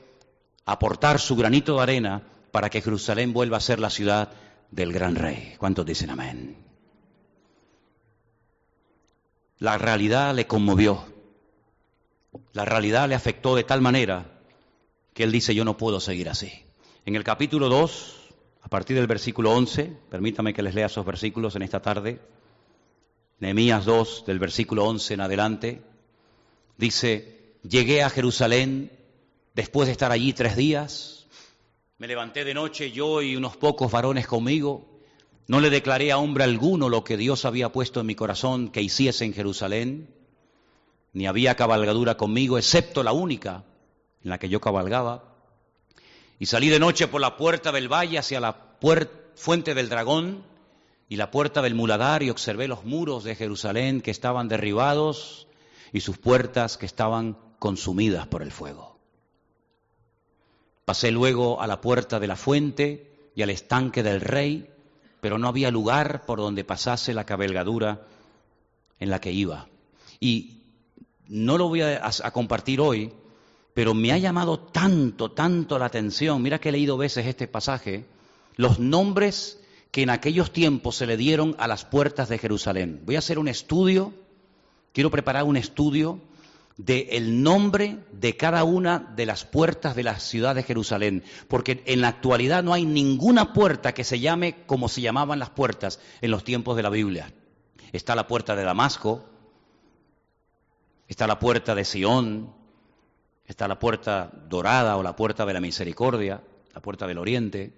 [0.66, 4.30] aportar su granito de arena para que Jerusalén vuelva a ser la ciudad
[4.70, 5.54] del gran rey.
[5.58, 6.56] ¿Cuántos dicen amén?
[9.58, 11.04] La realidad le conmovió.
[12.52, 14.40] La realidad le afectó de tal manera
[15.14, 16.52] que él dice, yo no puedo seguir así.
[17.06, 18.16] En el capítulo 2,
[18.62, 22.20] a partir del versículo 11, permítame que les lea esos versículos en esta tarde,
[23.38, 25.82] Nehemías 2, del versículo 11 en adelante,
[26.76, 28.90] dice, llegué a Jerusalén
[29.56, 31.26] Después de estar allí tres días,
[31.96, 35.00] me levanté de noche yo y unos pocos varones conmigo.
[35.46, 38.82] No le declaré a hombre alguno lo que Dios había puesto en mi corazón que
[38.82, 40.14] hiciese en Jerusalén,
[41.14, 43.64] ni había cabalgadura conmigo, excepto la única
[44.22, 45.24] en la que yo cabalgaba.
[46.38, 48.76] Y salí de noche por la puerta del valle hacia la
[49.36, 50.44] fuente del dragón
[51.08, 55.48] y la puerta del muladar y observé los muros de Jerusalén que estaban derribados
[55.94, 58.95] y sus puertas que estaban consumidas por el fuego.
[60.86, 64.70] Pasé luego a la puerta de la fuente y al estanque del rey,
[65.20, 68.06] pero no había lugar por donde pasase la cabalgadura
[69.00, 69.66] en la que iba.
[70.20, 70.62] Y
[71.26, 73.12] no lo voy a, compartir hoy,
[73.74, 78.06] pero me ha llamado tanto, tanto la atención, mira que he leído veces este pasaje,
[78.54, 83.02] los nombres que en aquellos tiempos se le dieron a las puertas de Jerusalén.
[83.04, 84.14] Voy a hacer un estudio,
[84.92, 86.20] quiero preparar un estudio
[86.76, 92.02] del nombre de cada una de las puertas de la ciudad de Jerusalén, porque en
[92.02, 96.30] la actualidad no hay ninguna puerta que se llame como se llamaban las puertas en
[96.30, 97.32] los tiempos de la Biblia.
[97.92, 99.24] Está la puerta de Damasco,
[101.08, 102.52] está la puerta de Sión,
[103.46, 106.42] está la puerta dorada o la puerta de la misericordia,
[106.74, 107.72] la puerta del oriente,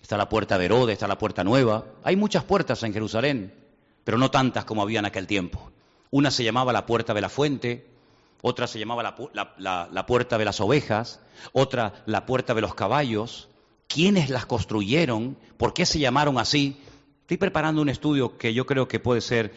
[0.00, 1.84] está la puerta de Herodes, está la puerta nueva.
[2.02, 3.54] Hay muchas puertas en Jerusalén,
[4.02, 5.70] pero no tantas como había en aquel tiempo.
[6.10, 7.89] Una se llamaba la puerta de la fuente,
[8.42, 11.20] otra se llamaba la, puerta de las ovejas,
[11.52, 13.48] otra la puerta de los caballos.
[13.86, 15.36] ¿Quiénes las construyeron?
[15.56, 16.80] ¿Por qué se llamaron así?
[17.22, 19.52] Estoy preparando un estudio que yo creo que puede ser,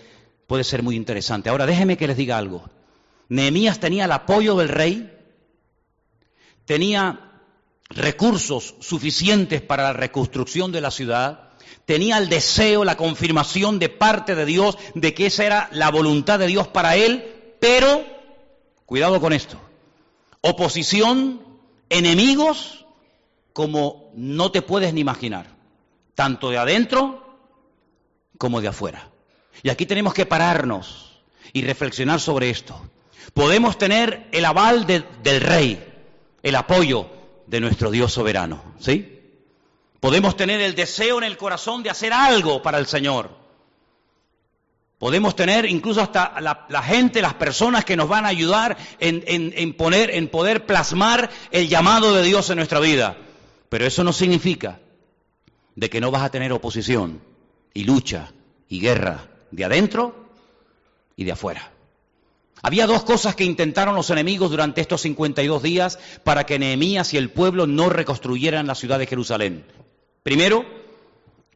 [0.48, 1.50] puede ser muy interesante.
[1.50, 2.64] Ahora, déjenme que les diga algo.
[3.30, 5.12] Nehemías tenía el apoyo del rey,
[6.66, 7.32] tenía
[7.90, 11.52] recursos suficientes para la reconstrucción de la ciudad,
[11.86, 16.40] tenía el deseo, la confirmación de parte de Dios de que esa era la voluntad
[16.40, 18.13] de Dios para él, pero
[18.94, 19.58] Cuidado con esto.
[20.42, 21.42] Oposición,
[21.90, 22.86] enemigos,
[23.52, 25.48] como no te puedes ni imaginar,
[26.14, 27.40] tanto de adentro
[28.38, 29.10] como de afuera.
[29.64, 31.24] Y aquí tenemos que pararnos
[31.54, 32.80] y reflexionar sobre esto.
[33.34, 35.84] Podemos tener el aval del rey,
[36.44, 37.10] el apoyo
[37.48, 39.24] de nuestro Dios soberano, ¿sí?
[40.00, 43.43] Podemos tener el deseo en el corazón de hacer algo para el Señor.
[45.04, 50.10] Podemos tener incluso hasta la, gente, las personas que nos van a ayudar en, poner,
[50.12, 53.18] en poder plasmar el llamado de Dios en nuestra vida.
[53.68, 54.80] Pero eso no significa
[55.76, 57.22] de que no vas a tener oposición
[57.74, 58.32] y lucha
[58.70, 60.30] y guerra de adentro
[61.18, 61.74] y de afuera.
[62.62, 67.18] Había dos cosas que intentaron los enemigos durante estos 52 días para que Nehemías y
[67.18, 69.66] el pueblo no reconstruyeran la ciudad de Jerusalén.
[70.24, 70.66] Primero,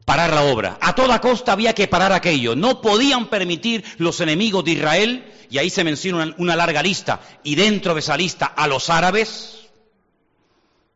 [0.08, 0.78] parar la obra.
[0.80, 2.56] A toda costa había que parar aquello.
[2.56, 7.56] No podían permitir los enemigos de Israel, y ahí se menciona una larga lista, y
[7.56, 9.68] dentro de esa lista a los árabes,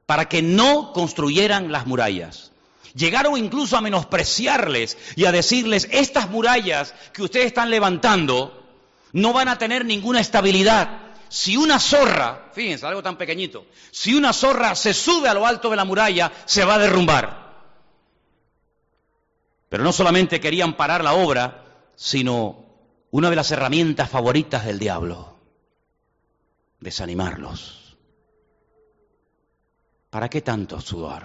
[0.07, 2.53] para que no construyeran las murallas.
[2.95, 8.65] Llegaron incluso a menospreciarles y a decirles, estas murallas que ustedes están levantando,
[9.13, 10.89] no van a tener ninguna estabilidad.
[11.29, 15.69] Si una zorra, fíjense, algo tan pequeñito, si una zorra se sube a lo alto
[15.69, 17.42] de la muralla, se va a derrumbar.
[19.73, 21.65] Pero no solamente querían parar la obra,
[21.97, 22.67] sino
[23.11, 25.39] una de las herramientas favoritas del diablo,
[26.79, 27.97] desanimarlos.
[30.11, 31.23] ¿Para qué tanto sudor?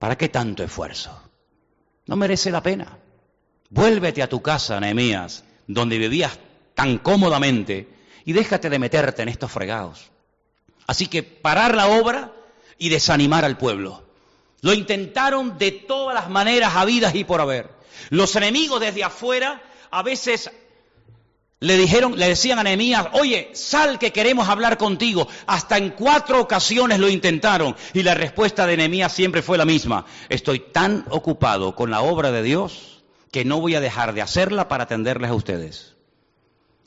[0.00, 1.22] ¿Para qué tanto esfuerzo?
[2.06, 2.98] No merece la pena.
[3.70, 6.40] Vuélvete a tu casa, Nehemías, donde vivías
[6.74, 7.88] tan cómodamente
[8.24, 10.10] y déjate de meterte en estos fregados.
[10.88, 12.32] Así que parar la obra
[12.76, 14.05] y desanimar al pueblo.
[14.62, 17.70] Lo intentaron de todas las maneras habidas y por haber.
[18.10, 20.50] Los enemigos desde afuera a veces
[21.58, 25.26] le dijeron, le decían a Nehemías, oye, sal que queremos hablar contigo.
[25.46, 30.04] Hasta en cuatro ocasiones lo intentaron y la respuesta de Nehemías siempre fue la misma.
[30.28, 34.68] Estoy tan ocupado con la obra de Dios que no voy a dejar de hacerla
[34.68, 35.94] para atenderles a ustedes.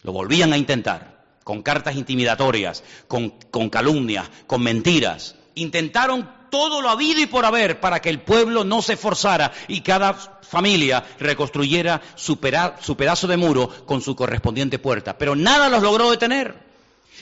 [0.04, 3.32] Lo volvían a intentar, con cartas intimidatorias, con,
[3.70, 5.36] calumnias, con mentiras.
[5.56, 9.82] Intentaron todo lo habido y por haber para que el pueblo no se forzara y
[9.82, 12.40] cada familia reconstruyera su,
[12.82, 15.18] su, pedazo de muro con su correspondiente puerta.
[15.18, 16.68] Pero nada los logró detener.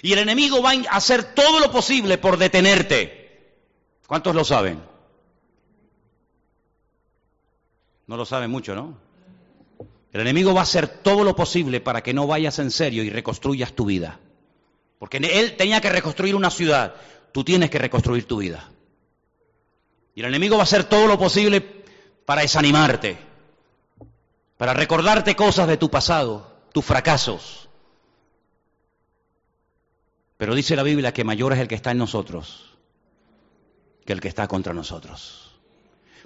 [0.02, 3.58] Y el enemigo va a hacer todo lo posible por detenerte.
[4.08, 4.82] ¿Cuántos lo saben?
[8.06, 8.98] No lo saben mucho, ¿no?
[10.14, 13.10] El enemigo va a hacer todo lo posible para que no vayas en serio y
[13.10, 14.20] reconstruyas tu vida.
[15.00, 16.96] Porque él tenía que reconstruir una ciudad,
[17.32, 18.70] tú tienes que reconstruir tu vida.
[20.18, 21.61] Y el enemigo va a hacer todo lo posible
[22.26, 23.20] para desanimarte,
[24.57, 27.70] para recordarte cosas de tu pasado, tus fracasos.
[30.38, 32.76] Pero dice la Biblia que mayor es el que está en nosotros
[34.07, 35.51] que el que está contra nosotros.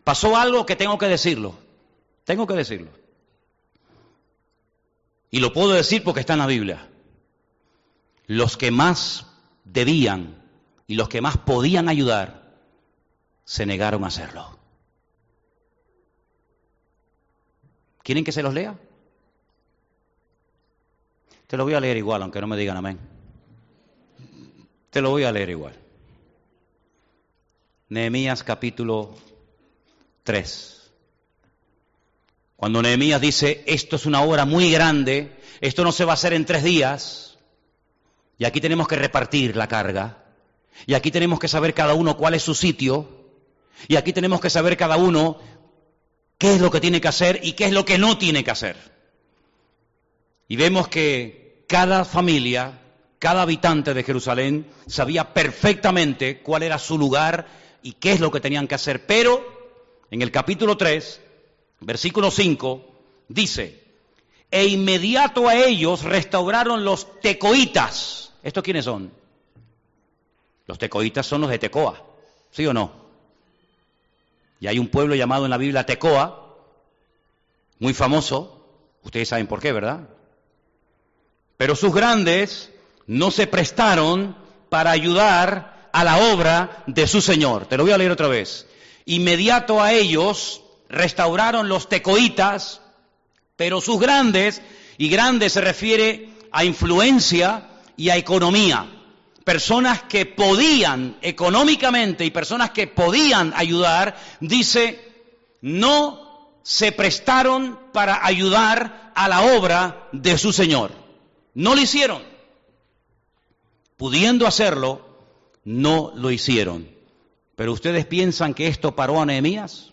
[0.06, 1.60] Pasó algo que tengo que decirlo,
[2.24, 2.92] tengo que decirlo.
[5.32, 6.88] Y lo puedo decir porque está en la Biblia.
[8.26, 9.26] Los que más
[9.66, 10.42] debían
[10.88, 12.41] y los que más podían ayudar
[13.52, 14.58] se negaron a hacerlo.
[18.02, 18.80] ¿Quieren que se los lea?
[21.48, 22.98] Te lo voy a leer igual, aunque no me digan amén.
[24.90, 25.76] Te lo voy a leer igual.
[27.90, 29.16] Nehemías capítulo
[30.24, 30.94] 3.
[32.56, 36.32] Cuando Nehemías dice, esto es una obra muy grande, esto no se va a hacer
[36.32, 37.38] en tres días,
[38.38, 40.24] y aquí tenemos que repartir la carga,
[40.86, 43.21] y aquí tenemos que saber cada uno cuál es su sitio,
[43.88, 45.38] y aquí tenemos que saber cada uno
[46.38, 48.52] qué es lo que tiene que hacer y qué es lo que no tiene que
[48.52, 48.78] hacer.
[50.48, 52.82] Y vemos que cada familia,
[53.20, 57.48] cada habitante de Jerusalén sabía perfectamente cuál era su lugar
[57.84, 59.06] y qué es lo que tenían que hacer.
[59.06, 59.42] Pero
[60.10, 61.22] en el capítulo 3
[61.82, 62.86] versículo 5,
[63.28, 63.84] dice,
[64.50, 68.34] e inmediato a ellos restauraron los tecoitas.
[68.44, 69.12] ¿Estos quiénes son?
[70.68, 72.02] Los tecoitas son los de Tecoa,
[72.52, 73.01] ¿sí o no?
[74.62, 76.56] Y hay un pueblo llamado en la Biblia Tecoa,
[77.80, 78.64] muy famoso,
[79.02, 80.08] ustedes saben por qué, ¿verdad?
[81.58, 82.72] Pero sus grandes
[83.08, 84.38] no se prestaron
[84.70, 87.66] para ayudar a la obra de su Señor.
[87.66, 88.68] Te lo voy a leer otra vez.
[89.06, 92.82] Inmediato a ellos restauraron los tecoitas,
[93.56, 94.62] pero sus grandes,
[95.00, 98.86] y grandes se refiere a influencia y a economía,
[99.44, 105.00] personas que podían económicamente y personas que podían ayudar, dice,
[105.62, 110.92] no se prestaron para ayudar a la obra de su Señor.
[111.54, 112.24] No lo hicieron.
[113.98, 115.06] Pudiendo hacerlo,
[115.64, 116.90] no lo hicieron.
[117.56, 119.91] Pero ustedes piensan que esto paró a Nehemías?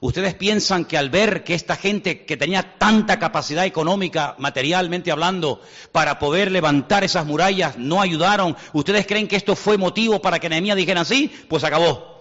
[0.00, 5.60] ¿Ustedes piensan que al ver que esta gente que tenía tanta capacidad económica, materialmente hablando,
[5.92, 8.56] para poder levantar esas murallas, no ayudaron?
[8.72, 11.30] ¿Ustedes creen que esto fue motivo para que Nehemías dijera así?
[11.48, 12.16] Pues acabó.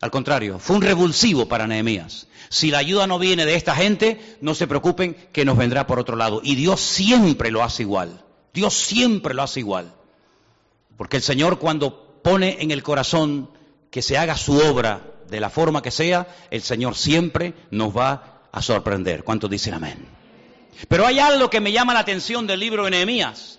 [0.00, 2.26] Al contrario, fue un revulsivo para Nehemías.
[2.48, 5.98] Si la ayuda no viene de esta gente, no se preocupen que nos vendrá por
[5.98, 6.40] otro lado.
[6.42, 8.24] Y Dios siempre lo hace igual.
[8.52, 9.92] Dios siempre lo hace igual.
[10.96, 13.50] Porque el Señor cuando pone en el corazón
[13.90, 18.40] que se haga su obra de la forma que sea, el Señor siempre nos va
[18.52, 19.24] a sorprender.
[19.24, 20.06] ¿Cuántos dicen amén?
[20.88, 23.58] Pero hay algo que me llama la atención del libro de Nehemías.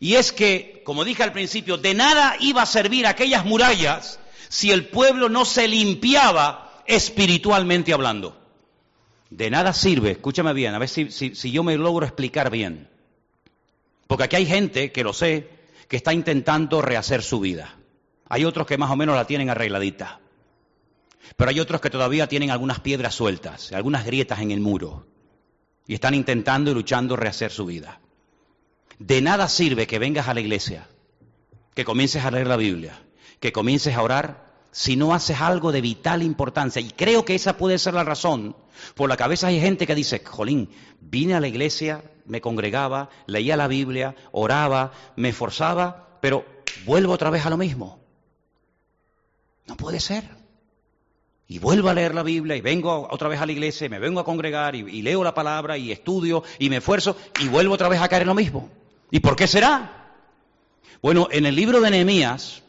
[0.00, 4.70] Y es que, como dije al principio, de nada iba a servir aquellas murallas si
[4.70, 8.36] el pueblo no se limpiaba espiritualmente hablando.
[9.30, 12.88] De nada sirve, escúchame bien, a ver si, si yo me logro explicar bien.
[14.06, 15.48] Porque aquí hay gente, que lo sé,
[15.88, 17.74] que está intentando rehacer su vida.
[18.28, 20.20] Hay otros que más o menos la tienen arregladita.
[21.36, 25.06] Pero hay otros que todavía tienen algunas piedras sueltas, algunas grietas en el muro.
[25.86, 28.00] Y están intentando y luchando rehacer su vida.
[28.98, 30.88] De nada sirve que vengas a la iglesia,
[31.74, 33.02] que comiences a leer la Biblia,
[33.40, 36.80] que comiences a orar, si no haces algo de vital importancia.
[36.80, 38.56] Y creo que esa puede ser la razón
[38.94, 40.70] por la cabeza hay gente que dice, Jolín,
[41.00, 46.44] vine a la iglesia, me congregaba, leía la Biblia, oraba, me esforzaba, pero
[46.84, 48.00] vuelvo otra vez a lo mismo.
[49.66, 50.24] No puede ser.
[51.48, 54.00] Y vuelvo a leer la Biblia y vengo otra vez a la iglesia y me
[54.00, 57.88] vengo a congregar y, leo la palabra y estudio y me esfuerzo y vuelvo otra
[57.88, 58.68] vez a caer en lo mismo.
[59.10, 60.14] ¿Y por qué será?
[61.00, 62.62] Bueno, en el libro de Nehemías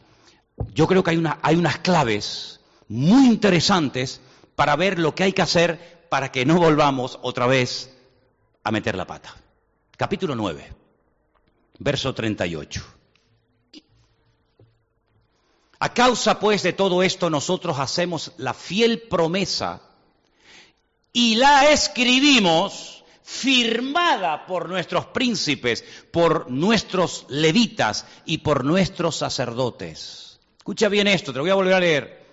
[0.74, 4.20] yo creo que hay, una, hay unas claves muy interesantes
[4.54, 7.96] para ver lo que hay que hacer para que no volvamos otra vez
[8.62, 9.34] a meter la pata.
[9.96, 10.72] Capítulo 9,
[11.80, 12.97] verso 38.
[15.80, 19.80] A causa pues de todo esto nosotros hacemos la fiel promesa
[21.12, 30.40] y la escribimos firmada por nuestros príncipes, por nuestros levitas y por nuestros sacerdotes.
[30.56, 32.26] Escucha bien esto, te lo voy a volver a leer.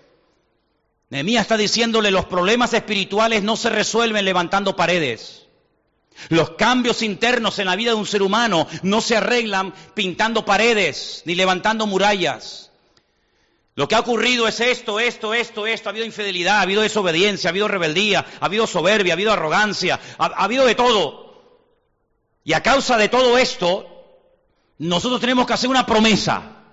[1.09, 5.45] Nehemías está diciéndole los problemas espirituales no se resuelven levantando paredes.
[6.29, 11.21] Los cambios internos en la vida de un ser humano no se arreglan pintando paredes
[11.25, 12.64] ni levantando murallas.
[13.75, 15.89] Lo que ha ocurrido es esto, esto, esto, esto.
[15.89, 19.99] Ha habido infidelidad, ha habido desobediencia, ha habido rebeldía, ha habido soberbia, ha habido arrogancia,
[20.17, 21.25] ha, ha habido de todo.
[22.45, 23.85] Y a causa de todo esto,
[24.77, 26.63] nosotros tenemos que hacer una promesa.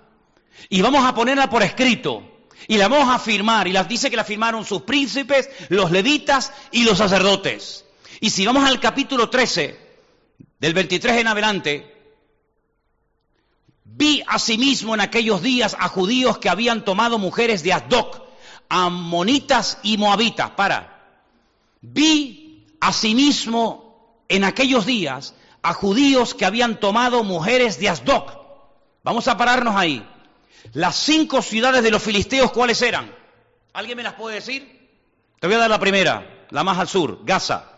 [0.69, 2.23] Y vamos a ponerla por escrito.
[2.67, 3.67] Y la vamos a firmar.
[3.67, 7.85] Y las dice que la firmaron sus príncipes, los levitas y los sacerdotes.
[8.21, 9.77] Y si vamos al capítulo 13,
[10.59, 11.92] del 23 en adelante,
[13.95, 18.23] Vi asimismo en aquellos días a judíos que habían tomado mujeres de Asdoc,
[18.67, 20.49] amonitas y moabitas.
[20.51, 21.19] Para.
[21.81, 28.31] Vi asimismo en aquellos días a judíos que habían tomado mujeres de Asdoc.
[29.03, 30.03] Vamos a pararnos ahí.
[30.73, 33.13] Las cinco ciudades de los filisteos, ¿cuáles eran?
[33.73, 34.89] ¿Alguien me las puede decir?
[35.39, 37.69] Te voy a dar la primera, la más al sur, Gaza.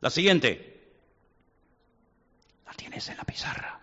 [0.00, 0.94] La siguiente.
[2.64, 3.81] La tienes en la pizarra.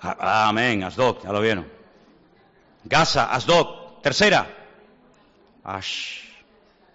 [0.00, 1.66] Ah, amén, Asdod, ya lo vieron.
[2.84, 4.00] Gaza, Asdod.
[4.02, 4.46] Tercera.
[5.64, 6.22] Ash,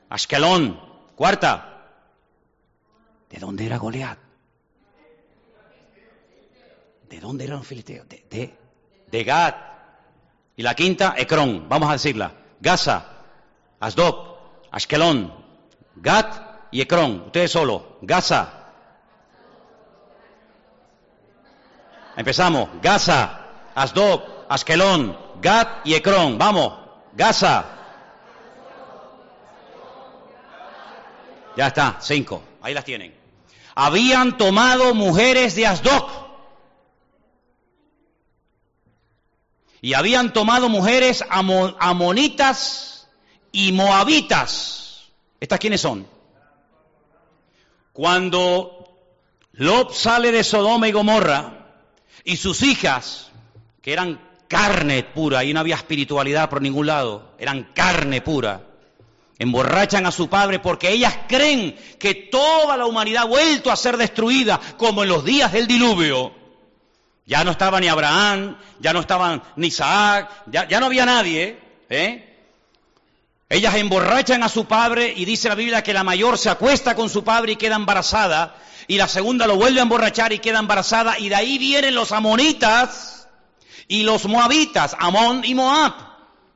[0.09, 0.79] Ashkelon.
[1.15, 1.69] Cuarta.
[3.29, 4.17] ¿De dónde era Goliat?
[7.09, 8.07] ¿De dónde eran los filisteos?
[8.07, 8.55] De,
[9.11, 9.53] de, Gad.
[10.55, 11.67] Y la quinta, Ecrón.
[11.69, 12.31] Vamos a decirla.
[12.59, 13.05] Gaza,
[13.79, 14.37] Asdod,
[14.71, 15.33] Ashkelon,
[15.97, 16.25] Gad
[16.71, 17.23] y Ecrón.
[17.27, 17.99] Ustedes solo.
[18.01, 18.62] Gaza,
[22.15, 22.69] Empezamos.
[22.81, 26.37] Gaza, Asdod, Askelón, Gad y Ecrón.
[26.37, 26.73] Vamos.
[27.13, 27.65] Gaza.
[31.55, 32.43] Ya está, cinco.
[32.61, 33.13] Ahí las tienen.
[33.75, 36.03] Habían tomado mujeres de Asdod.
[39.81, 43.09] Y habían tomado mujeres amonitas
[43.51, 45.11] y moabitas.
[45.39, 46.07] ¿Estas quiénes son?
[47.91, 48.97] Cuando
[49.51, 51.62] Lot sale de Sodoma y Gomorra,
[52.23, 53.31] y sus hijas,
[53.81, 58.61] que eran carne pura, y no había espiritualidad por ningún lado, eran carne pura,
[59.39, 63.97] emborrachan a su padre porque ellas creen que toda la humanidad ha vuelto a ser
[63.97, 66.33] destruida como en los días del diluvio.
[67.25, 71.57] Ya no estaba ni Abraham, ya no estaban ni Isaac, ya, ya no había nadie.
[71.89, 72.32] ¿eh?
[73.53, 77.07] Ellas emborrachan a su padre y dice la Biblia que la mayor se acuesta con
[77.07, 78.55] su padre y queda embarazada
[78.87, 82.11] y la segunda lo vuelve a emborrachar y queda embarazada, y de ahí vienen los
[82.11, 83.27] amonitas
[83.87, 85.93] y los moabitas, Amón y Moab,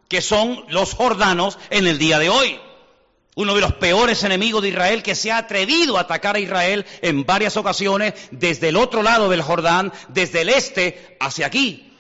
[0.08, 2.60] que son los jordanos en el día de hoy.
[3.36, 6.84] Uno de los peores enemigos de Israel que se ha atrevido a atacar a Israel
[7.04, 11.94] en varias ocasiones desde el otro lado del Jordán, desde el este hacia aquí.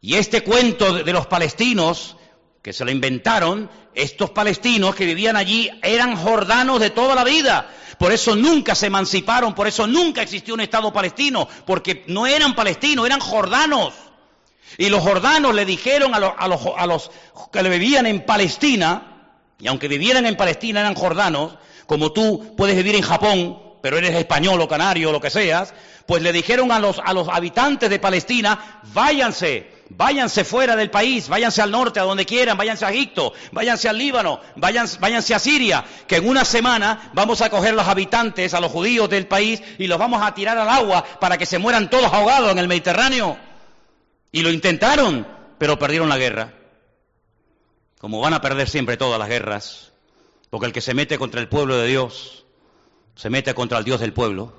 [0.00, 2.16] Y este cuento de los palestinos,
[2.62, 7.70] que se lo inventaron, estos palestinos que vivían allí eran jordanos de toda la vida.
[7.98, 12.54] Por eso nunca se emanciparon, por eso nunca existió un Estado palestino, porque no eran
[12.54, 13.94] palestinos, eran jordanos.
[14.78, 17.10] Y los jordanos le dijeron a los, a los, a los
[17.52, 21.56] que vivían en Palestina, y aunque vivieran en Palestina eran jordanos,
[21.86, 25.74] como tú puedes vivir en Japón, pero eres español o canario o lo que seas,
[26.06, 31.28] pues le dijeron a los, a los habitantes de Palestina, váyanse, váyanse fuera del país,
[31.28, 35.38] váyanse al norte, a donde quieran, váyanse a Egipto, váyanse al Líbano, váyanse, váyanse a
[35.38, 39.62] Siria, que en una semana vamos a coger los habitantes, a los judíos del país,
[39.78, 42.68] y los vamos a tirar al agua para que se mueran todos ahogados en el
[42.68, 43.36] Mediterráneo.
[44.32, 45.26] Y lo intentaron,
[45.58, 46.54] pero perdieron la guerra.
[47.98, 49.92] Como van a perder siempre todas las guerras,
[50.50, 52.46] porque el que se mete contra el pueblo de Dios,
[53.16, 54.54] se mete contra el Dios del pueblo,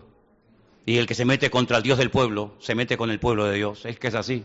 [0.85, 3.45] y el que se mete contra el Dios del pueblo, se mete con el pueblo
[3.45, 3.85] de Dios.
[3.85, 4.43] Es que es así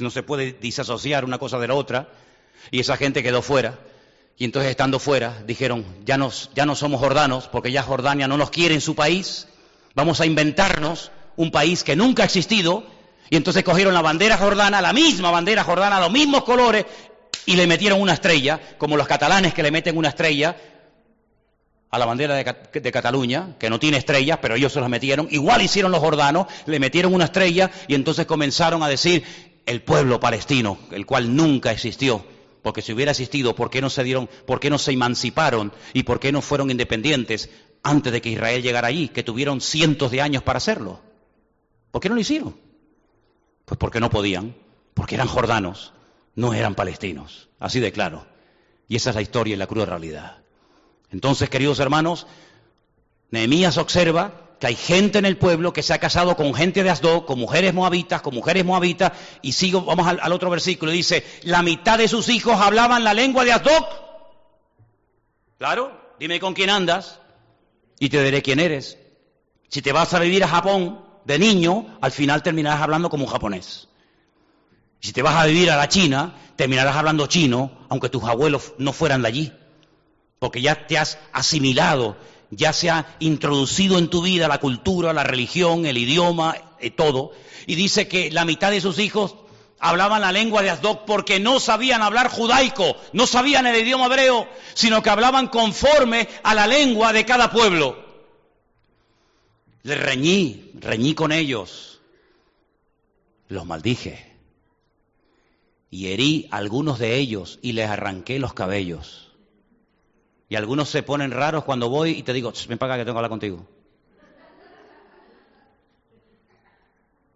[0.00, 2.08] no se puede disasociar una cosa de la otra.
[2.70, 3.78] Y esa gente quedó fuera.
[4.36, 6.16] Y entonces estando fuera, dijeron, ya,
[6.54, 9.48] ya no somos jordanos, porque ya Jordania no nos quiere en su país,
[9.96, 12.84] vamos a inventarnos un país que nunca ha existido.
[13.30, 16.86] Y entonces cogieron la bandera jordana, la misma bandera jordana, los mismos colores,
[17.46, 20.56] y le metieron una estrella, como los catalanes que le meten una estrella
[21.90, 25.26] a la bandera de, de, Cataluña, que no tiene estrellas, pero ellos se las metieron.
[25.30, 29.24] Igual hicieron los jordanos, le metieron una estrella y entonces comenzaron a decir,
[29.68, 32.24] el pueblo palestino, el cual nunca existió,
[32.62, 36.04] porque si hubiera existido, ¿por qué no se dieron, por qué no se emanciparon y
[36.04, 37.50] por qué no fueron independientes
[37.82, 41.02] antes de que Israel llegara allí, que tuvieron cientos de años para hacerlo?
[41.90, 42.56] ¿Por qué no lo hicieron?
[43.66, 44.56] Pues porque no podían,
[44.94, 45.92] porque eran jordanos,
[46.34, 48.26] no eran palestinos, así de claro.
[48.88, 50.38] Y esa es la historia y la cruda realidad.
[51.10, 52.26] Entonces, queridos hermanos,
[53.30, 56.90] Nehemías observa que hay gente en el pueblo que se ha casado con gente de
[56.90, 61.62] Asdod, con mujeres moabitas, con mujeres moabitas, y sigo, vamos al, otro versículo, dice, la
[61.62, 63.84] mitad de sus hijos hablaban la lengua de Asdod.
[65.58, 67.20] Claro, dime con quién andas
[67.98, 68.98] y te diré quién eres.
[69.68, 73.30] Si te vas a vivir a Japón de niño, al final terminarás hablando como un
[73.30, 73.88] japonés.
[75.00, 78.92] Si te vas a vivir a la China, terminarás hablando chino, aunque tus abuelos no
[78.92, 79.52] fueran de allí,
[80.40, 82.16] porque ya te has asimilado
[82.50, 87.32] ya se ha introducido en tu vida la cultura, la religión, el idioma, eh, todo.
[87.66, 89.34] Y dice que la mitad de sus hijos
[89.78, 94.48] hablaban la lengua de Asdod porque no sabían hablar judaico, no sabían el idioma hebreo,
[94.74, 98.04] sino que hablaban conforme a la lengua de cada pueblo.
[99.82, 102.00] Les reñí, reñí con ellos,
[103.48, 104.28] los maldije
[105.90, 109.27] y herí a algunos de ellos y les arranqué los cabellos.
[110.48, 113.14] Y algunos se ponen raros cuando voy y te digo, ven para acá que tengo
[113.14, 113.66] que hablar contigo.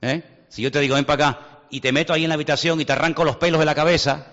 [0.00, 0.22] ¿Eh?
[0.48, 2.84] Si yo te digo, ven para acá, y te meto ahí en la habitación y
[2.84, 4.26] te arranco los pelos de la cabeza,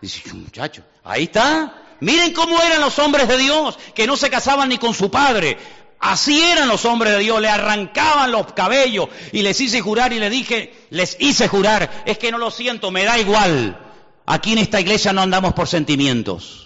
[0.00, 1.82] dices, muchacho, ahí está.
[2.00, 5.56] Miren cómo eran los hombres de Dios, que no se casaban ni con su padre.
[6.00, 10.18] Así eran los hombres de Dios, le arrancaban los cabellos y les hice jurar y
[10.18, 13.80] le dije, les hice jurar, es que no lo siento, me da igual.
[14.26, 16.63] Aquí en esta iglesia no andamos por sentimientos.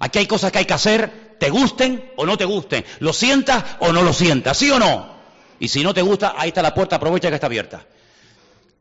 [0.00, 3.62] Aquí hay cosas que hay que hacer, te gusten o no te gusten, lo sientas
[3.80, 5.20] o no lo sientas, ¿sí o no?
[5.60, 7.86] Y si no te gusta, ahí está la puerta, aprovecha que está abierta.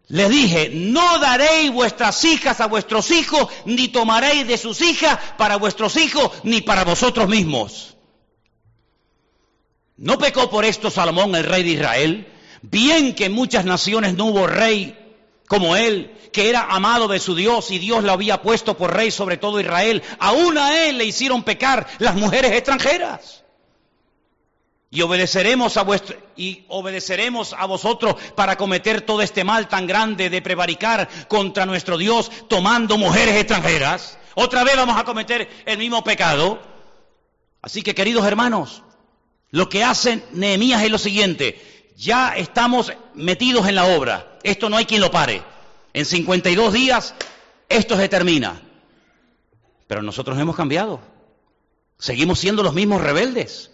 [0.07, 5.57] Les dije, no daréis vuestras hijas a vuestros hijos, ni tomaréis de sus hijas para
[5.57, 7.97] vuestros hijos, ni para vosotros mismos.
[9.97, 12.33] ¿No pecó por esto Salomón, el rey de Israel?
[12.61, 14.97] Bien que en muchas naciones no hubo rey
[15.49, 19.09] como él, que era amado de su Dios y Dios lo había puesto por rey
[19.09, 23.43] sobre todo Israel, aún a él le hicieron pecar las mujeres extranjeras.
[24.91, 30.29] Y obedeceremos a vuestro, y obedeceremos a vosotros para cometer todo este mal tan grande
[30.29, 34.19] de prevaricar contra nuestro Dios tomando mujeres extranjeras.
[34.35, 36.59] Otra vez vamos a cometer el mismo pecado.
[37.63, 38.83] Así que queridos hermanos,
[39.49, 41.59] lo que hace Nehemías es lo siguiente,
[41.99, 44.39] ya estamos metidos en la obra.
[44.43, 45.43] Esto no hay quien lo pare.
[45.91, 47.13] En 52 días
[47.67, 48.61] esto se termina.
[49.85, 51.01] Pero nosotros hemos cambiado.
[51.97, 53.71] Seguimos siendo los mismos rebeldes.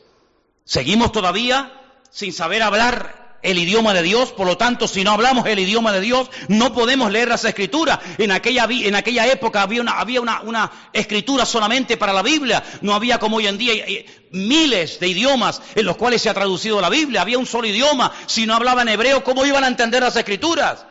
[0.63, 5.45] Seguimos todavía sin saber hablar el idioma de Dios, por lo tanto, si no hablamos
[5.45, 7.99] el idioma de Dios, no podemos leer las escrituras.
[8.17, 12.63] En aquella, en aquella época había, una, había una, una, escritura solamente para la Biblia,
[12.81, 16.33] no había como hoy en día eh, miles de idiomas en los cuales se ha
[16.33, 18.11] traducido la Biblia, había un solo idioma.
[18.25, 20.85] Si no hablaban hebreo, ¿cómo iban a entender las escrituras?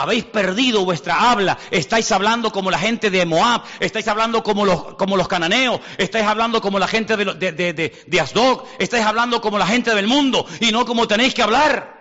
[0.00, 4.94] Habéis perdido vuestra habla, estáis hablando como la gente de Moab, estáis hablando como los,
[4.94, 9.58] como los cananeos, estáis hablando como la gente de, de, de, Asdod, estáis hablando como
[9.58, 12.00] la gente del mundo y no como tenéis que hablar.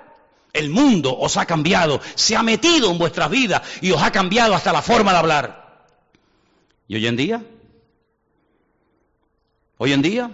[0.53, 4.55] El mundo os ha cambiado, se ha metido en vuestras vidas y os ha cambiado
[4.55, 5.85] hasta la forma de hablar.
[6.87, 7.43] ¿Y hoy en día?
[9.77, 10.31] Hoy en día,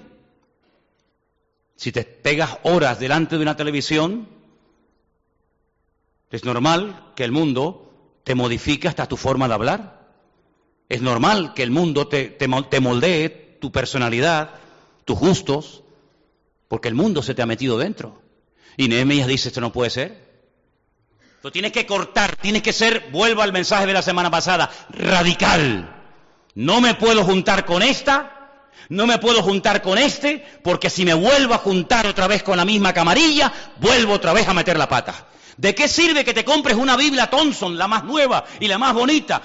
[1.76, 4.35] si te pegas horas delante de una televisión,
[6.32, 10.10] es normal que el mundo te modifica hasta tu forma de hablar.
[10.90, 14.52] Es normal que el mundo te moldee tu personalidad,
[15.06, 15.84] tus gustos,
[16.68, 18.22] porque el mundo se te ha metido dentro.
[18.78, 20.26] Y Nehemías dice, esto no puede ser.
[21.42, 26.04] Tú tienes que cortar, tienes que ser, vuelvo al mensaje de la semana pasada, radical.
[26.56, 31.14] No me puedo juntar con esta, no me puedo juntar con este, porque si me
[31.14, 34.90] vuelvo a juntar otra vez con la misma camarilla, vuelvo otra vez a meter la
[34.90, 35.28] pata.
[35.58, 38.94] ¿De qué sirve que te compres una Biblia Thompson, la más nueva y la más
[38.94, 39.42] bonita?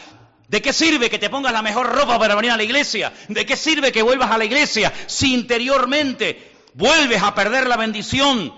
[0.49, 3.13] ¿De qué sirve que te pongas la mejor ropa para venir a la iglesia?
[3.29, 8.53] ¿De qué sirve que vuelvas a la iglesia si interiormente vuelves a perder la bendición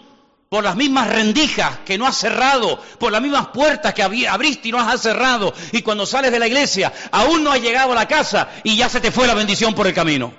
[0.48, 4.72] por las mismas rendijas que no has cerrado, por las mismas puertas que abriste y
[4.72, 8.08] no has cerrado, y cuando sales de la iglesia aún no has llegado a la
[8.08, 10.32] casa y ya se te fue la bendición por el camino?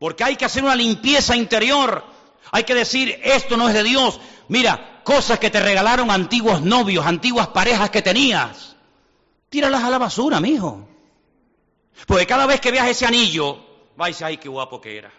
[0.00, 2.04] Porque hay que hacer una limpieza interior,
[2.50, 4.18] hay que decir, esto no es de Dios.
[4.50, 8.74] Mira, cosas que te regalaron antiguos novios, antiguas parejas que tenías,
[9.48, 10.88] tíralas a la basura, mijo.
[12.04, 13.64] Porque cada vez que veas ese anillo,
[13.96, 15.12] vais, ay, qué guapo que era.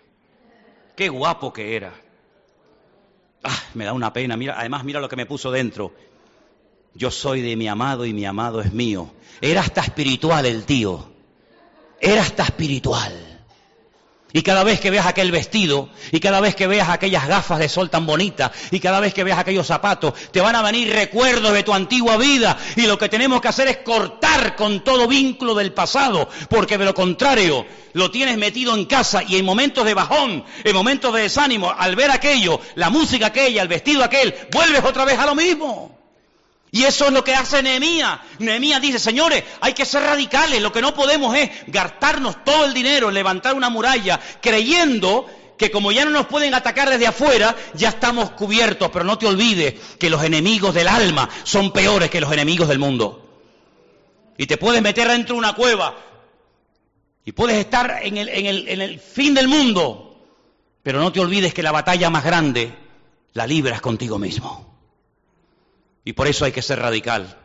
[0.98, 1.94] Qué guapo que era.
[3.42, 4.36] Ah, me da una pena.
[4.36, 5.94] Mira, además, mira lo que me puso dentro.
[6.94, 9.14] Yo soy de mi amado y mi amado es mío.
[9.40, 11.10] Era hasta espiritual el tío.
[12.02, 13.31] Era hasta espiritual.
[14.34, 17.68] Y cada vez que veas aquel vestido, y cada vez que veas aquellas gafas de
[17.68, 21.54] sol tan bonitas, y cada vez que veas aquellos zapatos, te van a venir recuerdos
[21.54, 22.58] de tu antigua vida.
[22.76, 26.86] Y lo que tenemos que hacer es cortar con todo vínculo del pasado, porque de
[26.86, 31.24] lo contrario, lo tienes metido en casa y en momentos de bajón, en momentos de
[31.24, 35.36] desánimo, al ver aquello, la música aquella, el vestido aquel, vuelves otra vez a lo
[35.36, 36.01] mismo.
[36.74, 38.22] Y eso es lo que hace Nehemías.
[38.40, 40.62] Nehemías dice, señores, hay que ser radicales.
[40.62, 45.26] Lo que no podemos es gastarnos todo el dinero levantar una muralla creyendo
[45.58, 48.90] que como ya no nos pueden atacar desde afuera, ya estamos cubiertos.
[48.90, 52.80] Pero no te olvides que los enemigos del alma son peores que los enemigos del
[52.80, 53.44] mundo.
[54.38, 55.94] Y te puedes meter dentro de una cueva
[57.26, 60.08] y puedes estar en el, en el fin del mundo.
[60.84, 62.74] Pero no te olvides que la batalla más grande
[63.34, 64.71] la libras contigo mismo.
[66.04, 67.38] Y por eso hay que ser radical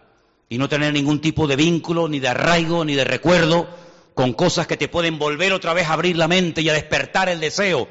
[0.49, 3.69] y no tener ningún tipo de vínculo, ni de arraigo, ni de recuerdo
[4.15, 7.29] con cosas que te pueden volver otra vez a abrir la mente y a despertar
[7.29, 7.89] el deseo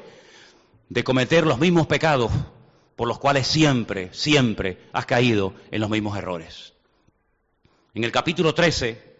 [0.88, 2.32] de cometer los mismos pecados
[2.96, 6.72] por los cuales siempre, siempre has caído en los mismos errores.
[7.94, 9.16] En el capítulo 13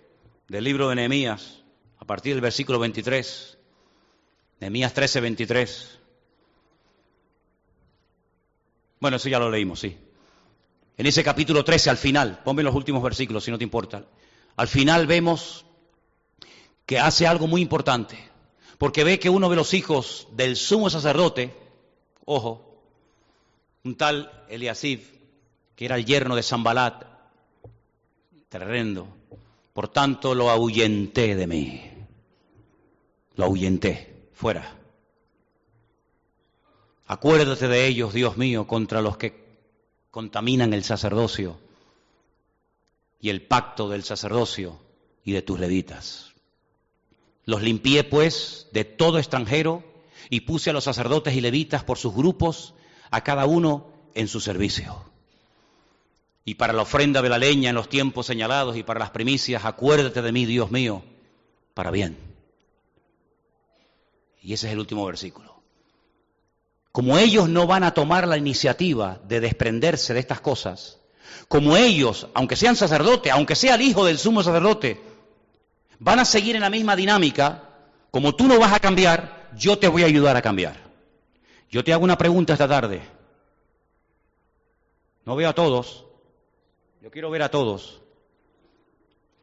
[0.49, 1.62] del libro de Nehemías,
[1.99, 3.59] a partir del versículo 23,
[4.61, 5.99] Nehemías 13, 23,
[8.99, 9.97] bueno, eso ya lo leímos, sí.
[10.99, 14.07] En ese capítulo 13, al final, ponme los últimos versículos si no te importa.
[14.57, 15.66] Al final vemos
[16.86, 18.18] que hace algo muy importante,
[18.78, 21.55] porque ve que uno de los hijos del sumo sacerdote,
[22.24, 22.80] ojo,
[23.84, 25.03] un tal Eliasib,
[25.74, 27.05] que era el yerno de Zambalat,
[28.49, 29.07] tremendo,
[29.74, 31.90] por tanto lo ahuyenté de mí,
[33.34, 34.76] lo ahuyenté, fuera.
[37.07, 39.45] Acuérdate de ellos, Dios mío, contra los que
[40.17, 41.59] contaminan el sacerdocio
[43.21, 44.81] y el pacto del sacerdocio
[45.23, 46.33] y de tus levitas.
[47.45, 49.85] Los limpié pues de todo extranjero
[50.31, 52.73] y puse a los sacerdotes y levitas por sus grupos,
[53.11, 55.05] a cada uno en su servicio.
[56.47, 59.67] Y para la ofrenda de la leña en los tiempos señalados y para las primicias,
[59.67, 61.05] acuérdate de mí, Dios mío,
[61.75, 62.17] para bien.
[64.41, 65.56] Y ese es el último versículo.
[66.97, 70.99] Como ellos no van a tomar la iniciativa de desprenderse de estas cosas,
[71.47, 74.99] como ellos, aunque sean sacerdotes, aunque sea el hijo del sumo sacerdote,
[75.99, 77.64] van a seguir en la misma dinámica,
[78.11, 80.74] como tú no vas a cambiar, yo te voy a ayudar a cambiar.
[81.68, 83.03] Yo te hago una pregunta esta tarde.
[85.26, 86.07] No veo a todos,
[87.03, 88.01] yo quiero ver a todos.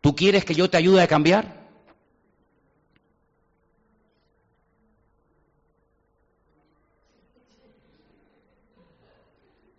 [0.02, 1.63] ¿Tú quieres que yo te ayude a cambiar?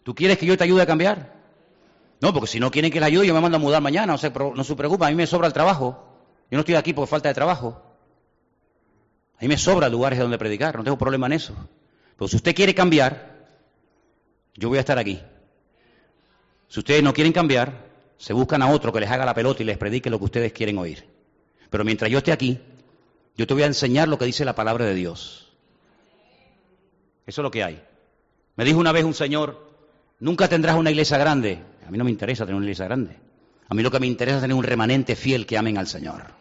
[0.04, 1.34] ¿Tú quieres que yo te ayude a cambiar?
[2.20, 4.18] No, porque si no quieren que la ayude, yo me mando a mudar mañana, no
[4.18, 6.04] se, no se preocupa, a mí me sobra el trabajo.
[6.50, 7.82] Yo no estoy aquí por falta de trabajo.
[9.38, 11.54] A mí me sobra lugares donde predicar, no tengo problema en eso.
[12.16, 13.48] Pero si usted quiere cambiar,
[14.54, 15.20] yo voy a estar aquí.
[16.68, 17.84] Si ustedes no quieren cambiar,
[18.16, 20.52] se buscan a otro que les haga la pelota y les predique lo que ustedes
[20.52, 21.04] quieren oír.
[21.70, 22.60] Pero mientras yo esté aquí,
[23.36, 25.52] yo te voy a enseñar lo que dice la palabra de Dios.
[27.26, 27.82] Eso es lo que hay.
[28.56, 29.73] Me dijo una vez un señor,
[30.20, 31.62] Nunca tendrás una iglesia grande.
[31.86, 33.18] A mí no me interesa tener una iglesia grande.
[33.68, 36.32] A mí lo que me interesa es tener un remanente fiel que amen al Señor.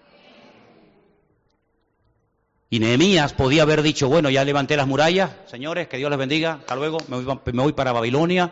[2.70, 6.62] Y Nehemías podía haber dicho, bueno, ya levanté las murallas, señores, que Dios les bendiga,
[6.76, 8.52] luego, me voy, para Babilonia,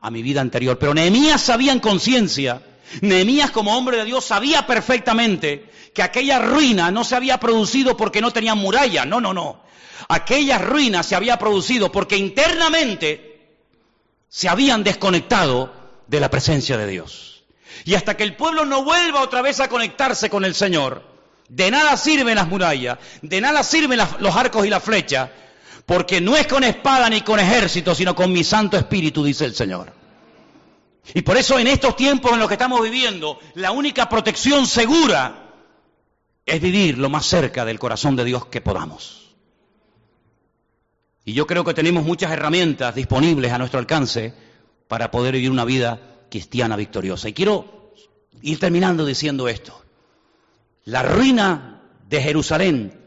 [0.00, 0.78] a mi vida anterior.
[0.78, 2.62] Pero Nehemías sabía en conciencia
[3.00, 8.20] Nehemías como hombre de Dios sabía perfectamente que aquella ruina no se había producido porque
[8.20, 9.62] no tenían muralla, no, no, no.
[10.08, 13.25] Aquella ruina se había producido porque internamente
[14.28, 15.72] se habían desconectado
[16.06, 17.44] de la presencia de Dios.
[17.84, 21.02] Y hasta que el pueblo no vuelva otra vez a conectarse con el Señor,
[21.48, 25.30] de nada sirven las murallas, de nada sirven los arcos y las flechas,
[25.84, 29.54] porque no es con espada ni con ejército, sino con mi Santo Espíritu, dice el
[29.54, 29.92] Señor.
[31.14, 35.52] Y por eso en estos tiempos en los que estamos viviendo, la única protección segura
[36.44, 39.25] es vivir lo más cerca del corazón de Dios que podamos.
[41.26, 44.32] Y yo creo que tenemos muchas herramientas disponibles a nuestro alcance
[44.86, 45.98] para poder vivir una vida
[46.30, 47.28] cristiana victoriosa.
[47.28, 47.92] Y quiero
[48.42, 49.82] ir terminando diciendo esto.
[50.84, 53.00] La ruina de Jerusalén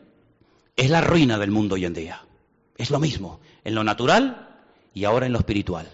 [0.76, 2.22] es la ruina del mundo hoy en día.
[2.78, 4.60] Es lo mismo, en lo natural
[4.94, 5.90] y ahora en lo espiritual.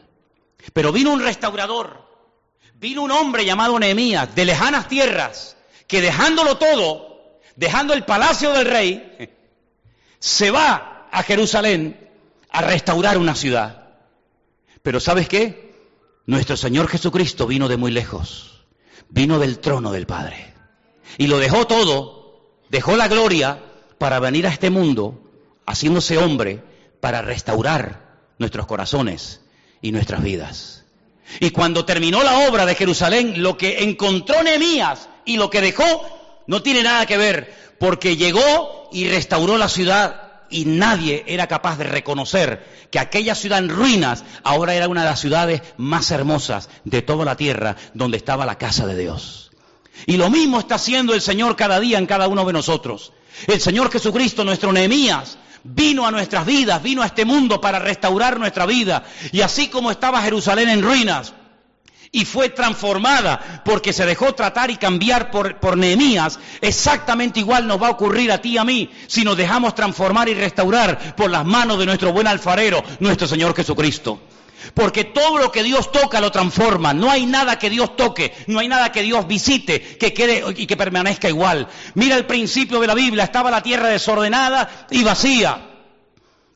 [0.73, 2.09] Pero vino un restaurador,
[2.73, 8.65] vino un hombre llamado Nehemías de lejanas tierras, que dejándolo todo, dejando el palacio del
[8.65, 9.29] rey,
[10.17, 12.04] se va a Jerusalén
[12.55, 13.89] a restaurar una ciudad.
[14.81, 15.75] Pero ¿sabes qué?
[16.25, 18.65] Nuestro Señor Jesucristo vino de muy lejos,
[19.09, 20.53] vino del trono del Padre.
[21.17, 23.61] Y lo dejó todo, dejó la gloria
[23.97, 25.21] para venir a este mundo,
[25.65, 26.63] haciéndose hombre,
[27.01, 29.41] para restaurar nuestros corazones
[29.81, 30.85] y nuestras vidas.
[31.41, 35.83] Y cuando terminó la obra de Jerusalén, lo que encontró Nehemías y lo que dejó
[36.47, 40.24] no tiene nada que ver, porque llegó y restauró la ciudad
[40.55, 45.09] y nadie era capaz de reconocer que aquella ciudad en ruinas ahora era una de
[45.09, 49.51] las ciudades más hermosas de toda la tierra donde estaba la casa de Dios.
[50.05, 53.11] Y lo mismo está haciendo el Señor cada día en cada uno de nosotros.
[53.47, 58.39] El Señor Jesucristo, nuestro Nehemías, vino a nuestras vidas, vino a este mundo para restaurar
[58.39, 59.03] nuestra vida.
[59.33, 61.33] Y así como estaba Jerusalén en ruinas
[62.15, 67.81] y fue transformada porque se dejó tratar y cambiar por, por Nehemías, exactamente igual nos
[67.81, 71.29] va a ocurrir a ti y a mí si nos dejamos transformar y restaurar por
[71.29, 74.21] las manos de nuestro buen alfarero, nuestro Señor Jesucristo.
[74.73, 76.93] Porque todo lo que Dios toca lo transforma.
[76.93, 80.65] No hay nada que Dios toque, no hay nada que Dios visite que quede y
[80.65, 81.67] que permanezca igual.
[81.95, 85.74] Mira el principio de la Biblia, estaba la tierra desordenada y vacía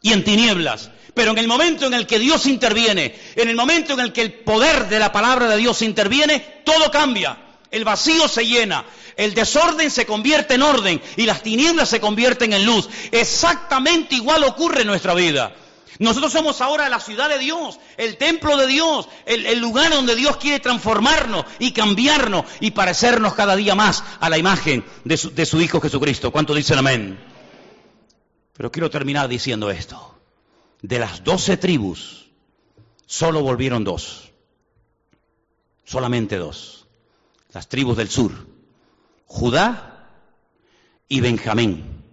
[0.01, 0.91] y en tinieblas.
[1.13, 4.21] Pero en el momento en el que Dios interviene, en el momento en el que
[4.21, 7.37] el poder de la palabra de Dios interviene, todo cambia.
[7.71, 8.85] El vacío se llena,
[9.15, 12.89] el desorden se convierte en orden y las tinieblas se convierten en luz.
[13.11, 15.53] Exactamente igual ocurre en nuestra vida.
[15.99, 20.37] Nosotros somos ahora la ciudad de Dios, el templo de Dios, el, lugar donde Dios
[20.37, 25.45] quiere transformarnos y cambiarnos y parecernos cada día más a la imagen de su, de
[25.45, 26.31] su Hijo Jesucristo.
[26.31, 27.19] ¿Cuánto dicen amén?
[28.59, 30.19] Pero quiero terminar diciendo esto.
[30.81, 32.29] De las doce tribus,
[33.05, 34.33] solo volvieron dos.
[35.85, 36.85] Solamente dos.
[37.53, 38.33] Las tribus del sur.
[39.27, 40.09] Judá
[41.07, 42.03] y Benjamín.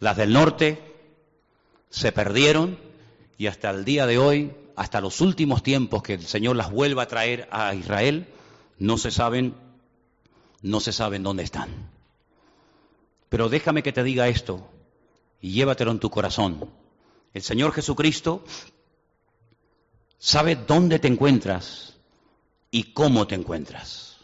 [0.00, 0.82] Las del norte
[1.90, 2.76] se perdieron
[3.38, 7.04] y hasta el día de hoy, hasta los últimos tiempos que el Señor las vuelva
[7.04, 8.26] a traer a Israel,
[8.80, 9.54] no se saben,
[10.60, 11.68] no se saben dónde están.
[13.28, 14.73] Pero déjame que te diga esto
[15.44, 16.70] y llévatelo en tu corazón.
[17.34, 18.42] El Señor Jesucristo
[20.16, 21.98] sabe dónde te encuentras
[22.70, 24.16] y cómo te encuentras.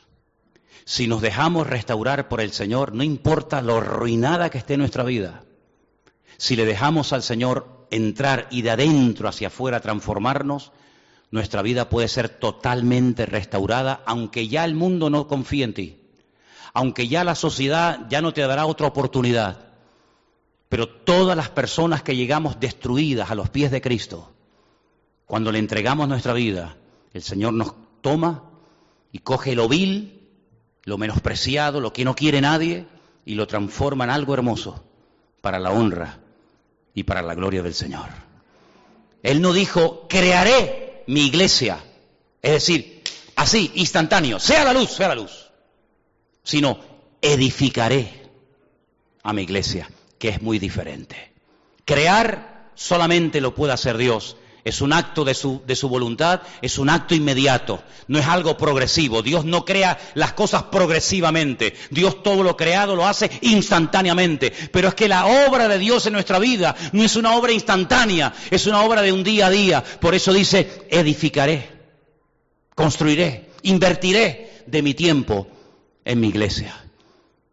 [0.87, 5.45] Si nos dejamos restaurar por el Señor, no importa lo arruinada que esté nuestra vida,
[6.39, 10.73] si le dejamos al Señor entrar y de adentro hacia afuera transformarnos,
[11.31, 16.01] nuestra vida puede ser totalmente restaurada, aunque ya el mundo no confíe en ti,
[16.73, 19.70] aunque ya la sociedad ya no te dará otra oportunidad.
[20.71, 24.33] Pero todas las personas que llegamos destruidas a los pies de Cristo,
[25.27, 26.77] cuando le entregamos nuestra vida,
[27.13, 28.45] el Señor nos toma
[29.11, 30.29] y coge lo vil,
[30.85, 32.87] lo menospreciado, lo que no quiere nadie,
[33.25, 34.85] y lo transforma en algo hermoso
[35.41, 36.21] para la honra
[36.95, 38.09] y para la gloria del Señor.
[39.25, 41.83] Él no dijo, crearé mi iglesia,
[42.43, 43.03] es decir,
[43.35, 45.51] así, instantáneo, sea la luz, sea la luz,
[46.45, 46.79] sino
[47.21, 48.23] edificaré
[49.25, 49.91] a mi iglesia,
[50.21, 51.33] que es muy diferente.
[51.87, 56.77] Crear solamente lo puede hacer Dios, es un acto de su, de su, voluntad, es
[56.77, 59.23] un acto inmediato, no es algo progresivo.
[59.23, 64.53] Dios no crea las cosas progresivamente, Dios todo lo creado lo hace instantáneamente.
[64.71, 68.35] Pero es que la obra de Dios en nuestra vida no es una obra instantánea,
[68.51, 69.83] es una obra de un día a día.
[69.83, 71.71] Por eso dice, edificaré,
[72.75, 75.49] construiré, invertiré de mi tiempo
[76.05, 76.90] en mi iglesia.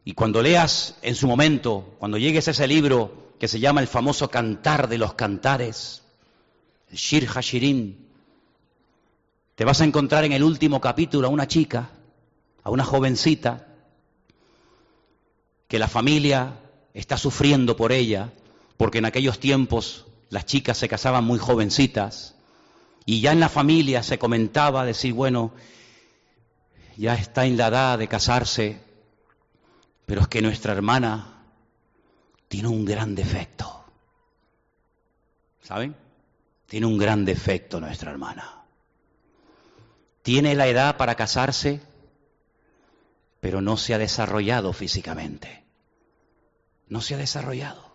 [0.07, 3.89] Y cuando leas en su momento, cuando llegues a ese libro que se llama el
[3.89, 6.01] famoso Cantar de los Cantares,
[6.89, 7.97] Shir Hashirim,
[9.55, 11.89] te vas a encontrar en el último capítulo a una chica,
[12.63, 13.67] a una jovencita
[15.67, 16.53] que la familia
[16.93, 18.31] está sufriendo por ella,
[18.77, 22.35] porque en aquellos tiempos las chicas se casaban muy jovencitas,
[23.05, 25.51] y ya en la familia se comentaba decir, bueno,
[26.95, 28.86] ya está en la edad de casarse,
[30.07, 31.43] pero es que nuestra hermana
[32.47, 33.83] tiene un gran defecto.
[35.61, 35.97] ¿Saben?
[36.65, 38.63] Tiene un gran defecto nuestra hermana.
[40.21, 41.81] Tiene la edad para casarse,
[43.41, 45.65] pero no se ha desarrollado físicamente.
[46.87, 47.91] No se ha desarrollado.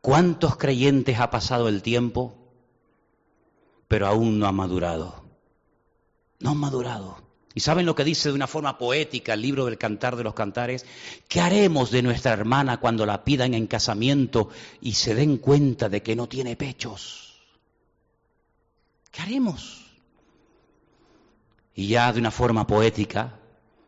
[0.00, 2.36] ¿Cuántos creyentes ha pasado el tiempo,
[3.86, 5.24] pero aún no ha madurado?
[6.40, 7.31] No han madurado.
[7.54, 10.34] ¿Y saben lo que dice de una forma poética el libro del Cantar de los
[10.34, 10.86] Cantares?
[11.28, 14.48] ¿Qué haremos de nuestra hermana cuando la pidan en casamiento
[14.80, 17.34] y se den cuenta de que no tiene pechos?
[19.10, 19.84] ¿Qué haremos?
[21.74, 23.38] Y ya de una forma poética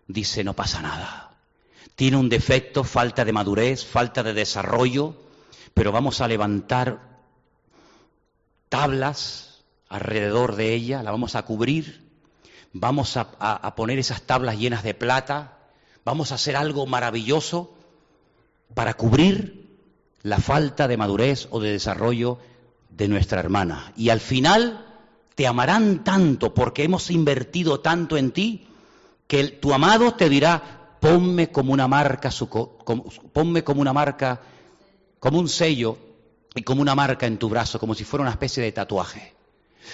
[0.09, 1.39] dice, no pasa nada.
[1.95, 5.17] Tiene un defecto, falta de madurez, falta de desarrollo,
[5.73, 7.15] pero vamos a levantar
[8.69, 12.04] tablas alrededor de ella, la vamos a cubrir
[12.75, 15.59] vamos a, poner esas tablas llenas de plata,
[16.05, 17.73] vamos a hacer algo maravilloso
[18.75, 19.79] para cubrir
[20.23, 22.39] la falta de madurez o de desarrollo
[22.91, 23.93] de nuestra hermana.
[23.97, 24.87] Y al final
[25.37, 28.67] te amarán tanto porque hemos invertido tanto en ti
[29.29, 32.31] que tu amado te dirá, ponme como una marca,
[33.33, 34.41] ponme como una marca,
[35.21, 35.97] como un sello
[36.57, 39.33] y como una marca en tu brazo, como si fuera una especie de tatuaje.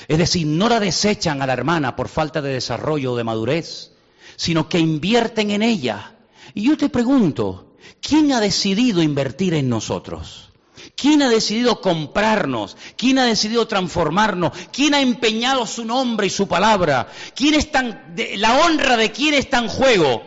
[0.08, 3.92] Es decir, no la desechan a la hermana por falta de desarrollo o de madurez,
[4.36, 6.16] sino que invierten en ella.
[6.54, 10.50] Y yo te pregunto, ¿quién ha decidido invertir en nosotros?
[10.96, 12.76] ¿Quién ha decidido comprarnos?
[12.96, 14.52] ¿Quién ha decidido transformarnos?
[14.72, 17.08] ¿Quién ha empeñado su nombre y su palabra?
[17.34, 17.54] ¿Quién
[18.36, 20.22] la honra de quién está en juego?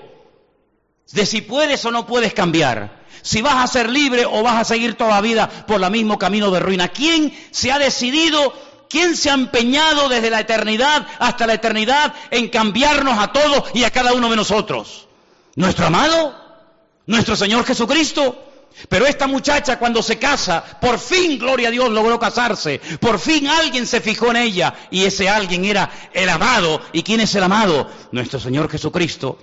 [1.12, 3.04] De si puedes o no puedes cambiar.
[3.22, 6.18] Si vas a ser libre o vas a seguir toda la vida por el mismo
[6.18, 6.90] camino de ruina.
[6.90, 8.54] ¿Quién se ha decidido
[8.94, 13.86] ¿Quién se ha empeñado desde la eternidad hasta la eternidad en cambiarnos a todos y
[13.86, 15.08] a cada uno de nosotros?
[15.56, 16.36] ¿Nuestro amado?
[17.08, 18.38] ¿Nuestro Señor Jesucristo?
[18.90, 22.80] Pero esta muchacha cuando se casa, por fin, gloria a Dios, logró casarse.
[23.00, 26.80] Por fin alguien se fijó en ella y ese alguien era el amado.
[26.92, 27.90] ¿Y quién es el amado?
[28.12, 29.40] Nuestro Señor Jesucristo.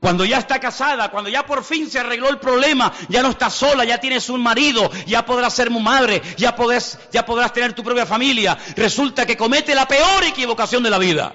[0.00, 3.50] Cuando ya está casada, cuando ya por fin se arregló el problema, ya no está
[3.50, 6.54] sola, ya tienes un marido, ya podrás ser madre, ya,
[7.12, 11.34] ya podrás tener tu propia familia, resulta que comete la peor equivocación de la vida.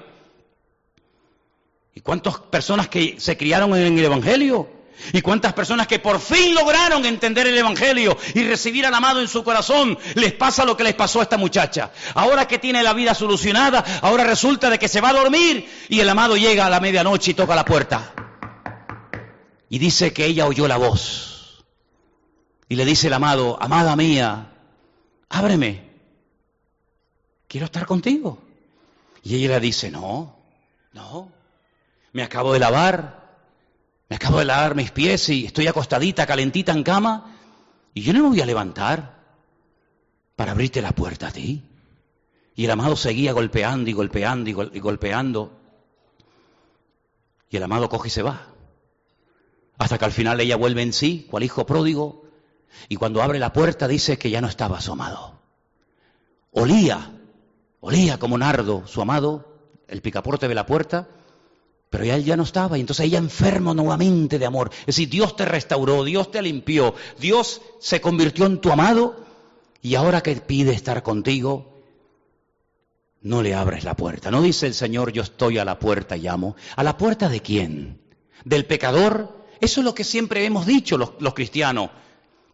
[1.93, 4.70] ¿Y cuántas personas que se criaron en el Evangelio?
[5.11, 9.28] ¿Y cuántas personas que por fin lograron entender el Evangelio y recibir al amado en
[9.28, 11.91] su corazón, les pasa lo que les pasó a esta muchacha?
[12.14, 15.99] Ahora que tiene la vida solucionada, ahora resulta de que se va a dormir y
[15.99, 18.14] el amado llega a la medianoche y toca la puerta.
[19.74, 21.66] Y dice que ella oyó la voz.
[22.70, 24.54] Y le dice el amado, amada mía,
[25.30, 25.90] ábreme.
[27.48, 28.38] Quiero estar contigo.
[29.24, 30.36] Y ella le dice, no,
[30.92, 31.32] no.
[32.12, 33.40] Me acabo de lavar.
[34.10, 37.36] Me acabo de lavar mis pies y estoy acostadita, calentita en cama.
[37.96, 39.24] Y yo no me voy a levantar
[40.36, 41.64] para abrirte la puerta a ti.
[42.54, 45.52] Y el amado seguía golpeando y golpeando y, golpeando.
[47.50, 48.53] Y el amado coge y se va.
[49.78, 52.24] Hasta que al final ella vuelve en sí, cual hijo pródigo,
[52.90, 55.40] y cuando abre la puerta dice que ya no estaba su amado.
[56.52, 57.12] Olía,
[57.80, 59.54] olía como nardo su amado,
[59.88, 61.08] el picaporte de la puerta,
[61.90, 64.72] pero ya él ya no estaba, y entonces ella enferma nuevamente de amor.
[64.82, 69.24] Es decir, Dios te restauró, Dios te limpió, Dios se convirtió en tu amado,
[69.82, 71.74] y ahora que pide estar contigo,
[73.22, 74.32] no le abres la puerta.
[74.32, 76.56] No dice el Señor, yo estoy a la puerta y llamo.
[76.76, 78.02] ¿A la puerta de quién?
[78.44, 79.43] ¿Del pecador?
[79.64, 81.89] Eso es lo que siempre hemos dicho los, cristianos.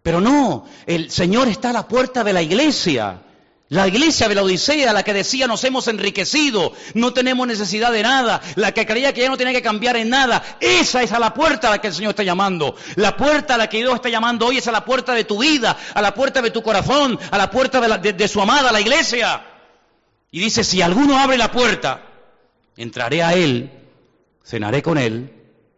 [0.03, 3.24] Pero no, el Señor está a la puerta de la iglesia.
[3.70, 8.03] La iglesia de la Odisea, la que decía nos hemos enriquecido, no tenemos necesidad de
[8.03, 11.20] nada, la que creía que ya no tenía que cambiar en nada, esa es a
[11.20, 12.76] la puerta a la que el Señor está llamando.
[12.95, 15.39] La puerta a la que Dios está llamando hoy es a la puerta de tu
[15.39, 18.82] vida, a la puerta de tu corazón, a la puerta de, de su amada, la
[18.82, 19.43] iglesia.
[20.30, 22.03] Y dice, si alguno abre la puerta,
[22.78, 23.72] entraré a él,
[24.45, 25.34] cenaré con él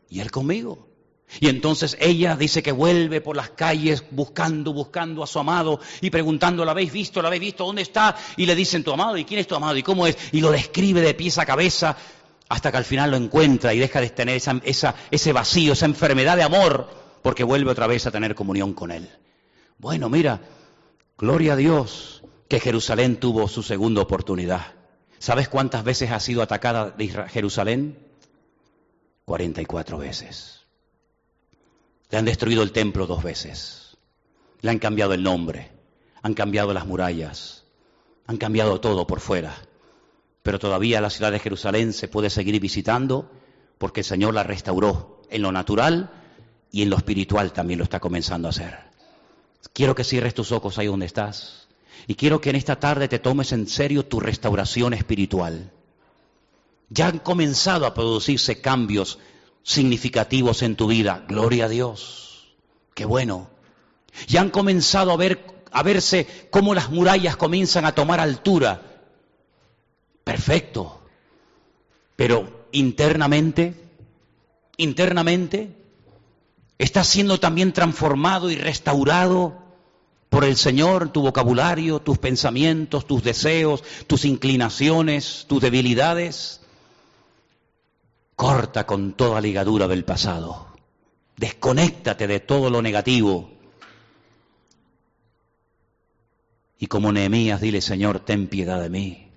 [0.09, 0.90] y él conmigo.
[1.39, 6.09] Y entonces ella dice que vuelve por las calles buscando, buscando a su amado y
[6.09, 7.21] preguntando, ¿lo habéis visto?
[7.21, 7.65] ¿Lo habéis visto?
[7.65, 8.15] ¿Dónde está?
[8.37, 9.77] Y le dicen, tu amado, ¿y quién es tu amado?
[9.77, 10.17] ¿Y cómo es?
[10.33, 11.95] Y lo describe de pies a cabeza
[12.49, 16.43] hasta que al final lo encuentra y deja de tener ese vacío, esa enfermedad de
[16.43, 16.89] amor,
[17.21, 19.09] porque vuelve otra vez a tener comunión con él.
[19.77, 20.41] Bueno, mira,
[21.17, 24.73] gloria a Dios que Jerusalén tuvo su segunda oportunidad.
[25.17, 26.93] ¿Sabes cuántas veces ha sido atacada
[27.29, 27.97] Jerusalén?
[29.23, 30.60] 44 veces.
[32.11, 33.97] Le han destruido el templo dos veces.
[34.61, 35.71] Le han cambiado el nombre.
[36.21, 37.63] Han cambiado las murallas.
[38.27, 39.55] Han cambiado todo por fuera.
[40.43, 43.31] Pero todavía la ciudad de Jerusalén se puede seguir visitando
[43.77, 46.11] porque el Señor la restauró en lo natural
[46.71, 48.77] y en lo espiritual también lo está comenzando a hacer.
[49.73, 51.67] Quiero que cierres tus ojos ahí donde estás
[52.07, 55.71] y quiero que en esta tarde te tomes en serio tu restauración espiritual.
[56.89, 59.17] Ya han comenzado a producirse cambios
[59.63, 61.23] significativos en tu vida.
[61.27, 62.55] Gloria a Dios.
[62.93, 63.49] Qué bueno.
[64.27, 68.81] Ya han comenzado a, ver, a verse cómo las murallas comienzan a tomar altura.
[70.23, 71.01] Perfecto.
[72.15, 73.73] Pero internamente,
[74.77, 75.75] internamente,
[76.77, 79.61] está siendo también transformado y restaurado
[80.29, 86.60] por el Señor tu vocabulario, tus pensamientos, tus deseos, tus inclinaciones, tus debilidades.
[88.41, 90.69] Corta con toda ligadura del pasado.
[91.37, 93.51] Desconéctate de todo lo negativo.
[96.79, 99.29] Y como Nehemías, dile, Señor, ten piedad de mí.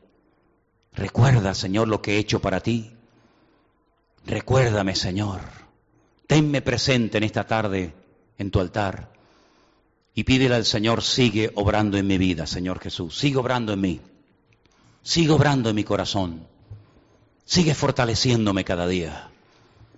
[0.95, 2.93] Recuerda, Señor, lo que he hecho para ti.
[4.25, 5.43] Recuérdame, Señor.
[6.27, 7.93] Tenme presente en esta tarde
[8.39, 9.13] en tu altar.
[10.15, 13.19] Y pídele al Señor, sigue obrando en mi vida, Señor Jesús.
[13.19, 14.01] Sigue obrando en mí.
[15.03, 16.54] Sigue obrando en mi corazón.
[17.45, 19.31] Sigue fortaleciéndome cada día.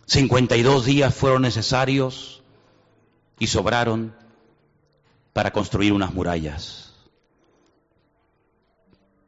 [0.06, 2.42] 52 días fueron necesarios
[3.38, 4.14] y sobraron
[5.32, 6.92] para construir unas murallas.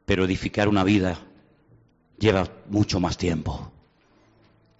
[0.05, 1.19] Pero edificar una vida
[2.17, 3.71] lleva mucho más tiempo.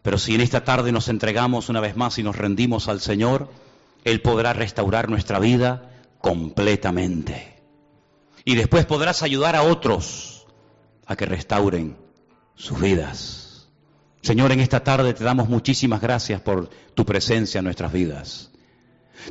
[0.02, 3.50] Pero si en esta tarde nos entregamos una vez más y nos rendimos al Señor,
[4.04, 7.62] Él podrá restaurar nuestra vida completamente.
[8.46, 10.48] Y después podrás ayudar a otros
[11.06, 12.09] a que restauren
[12.60, 13.68] sus vidas.
[14.22, 18.52] Señor, en esta tarde te damos muchísimas gracias por tu presencia en nuestras vidas.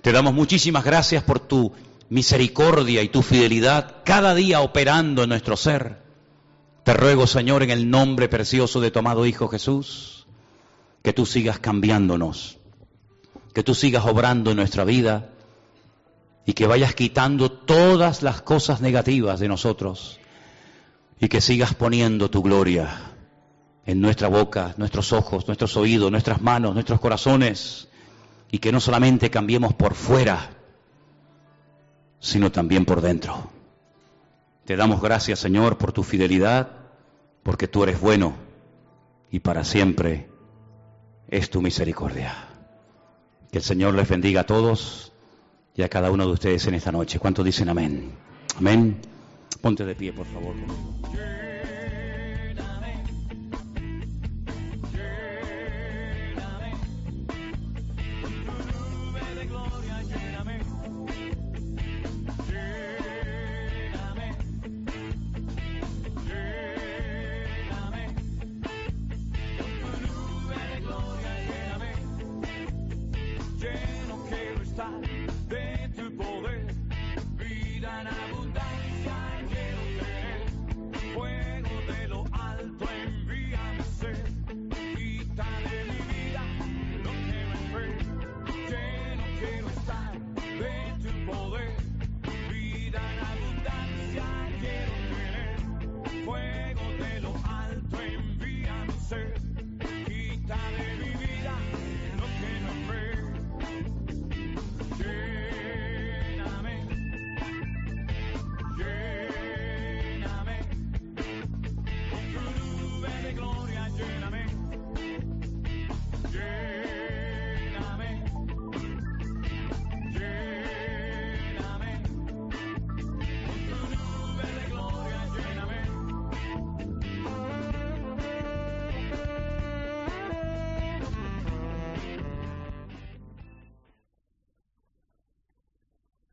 [0.03, 1.73] Te damos muchísimas gracias por tu
[2.09, 6.03] misericordia y tu fidelidad cada día operando en nuestro ser.
[6.85, 10.27] Te ruego, Señor, en el nombre precioso de tu amado Hijo Jesús,
[11.03, 12.59] que tú sigas cambiándonos,
[13.53, 15.29] que tú sigas obrando en nuestra vida
[16.47, 20.19] y que vayas quitando todas las cosas negativas de nosotros
[21.21, 23.08] y que sigas poniendo tu gloria
[23.89, 27.89] en nuestra boca, nuestros ojos, nuestros oídos, nuestras manos, nuestros corazones,
[28.51, 30.51] y que no solamente cambiemos por fuera,
[32.21, 33.51] sino también por dentro.
[34.67, 36.69] Te damos gracias, Señor, por tu fidelidad,
[37.43, 38.35] porque tú eres bueno
[39.31, 40.29] y para siempre
[41.29, 42.35] es tu misericordia.
[43.51, 45.15] Que el Señor les bendiga a todos
[45.75, 47.19] y a cada uno de ustedes en esta noche.
[47.19, 48.13] ¿Cuántos dicen amén?
[48.59, 49.01] Amén.
[49.63, 50.55] Ponte de pie, por favor.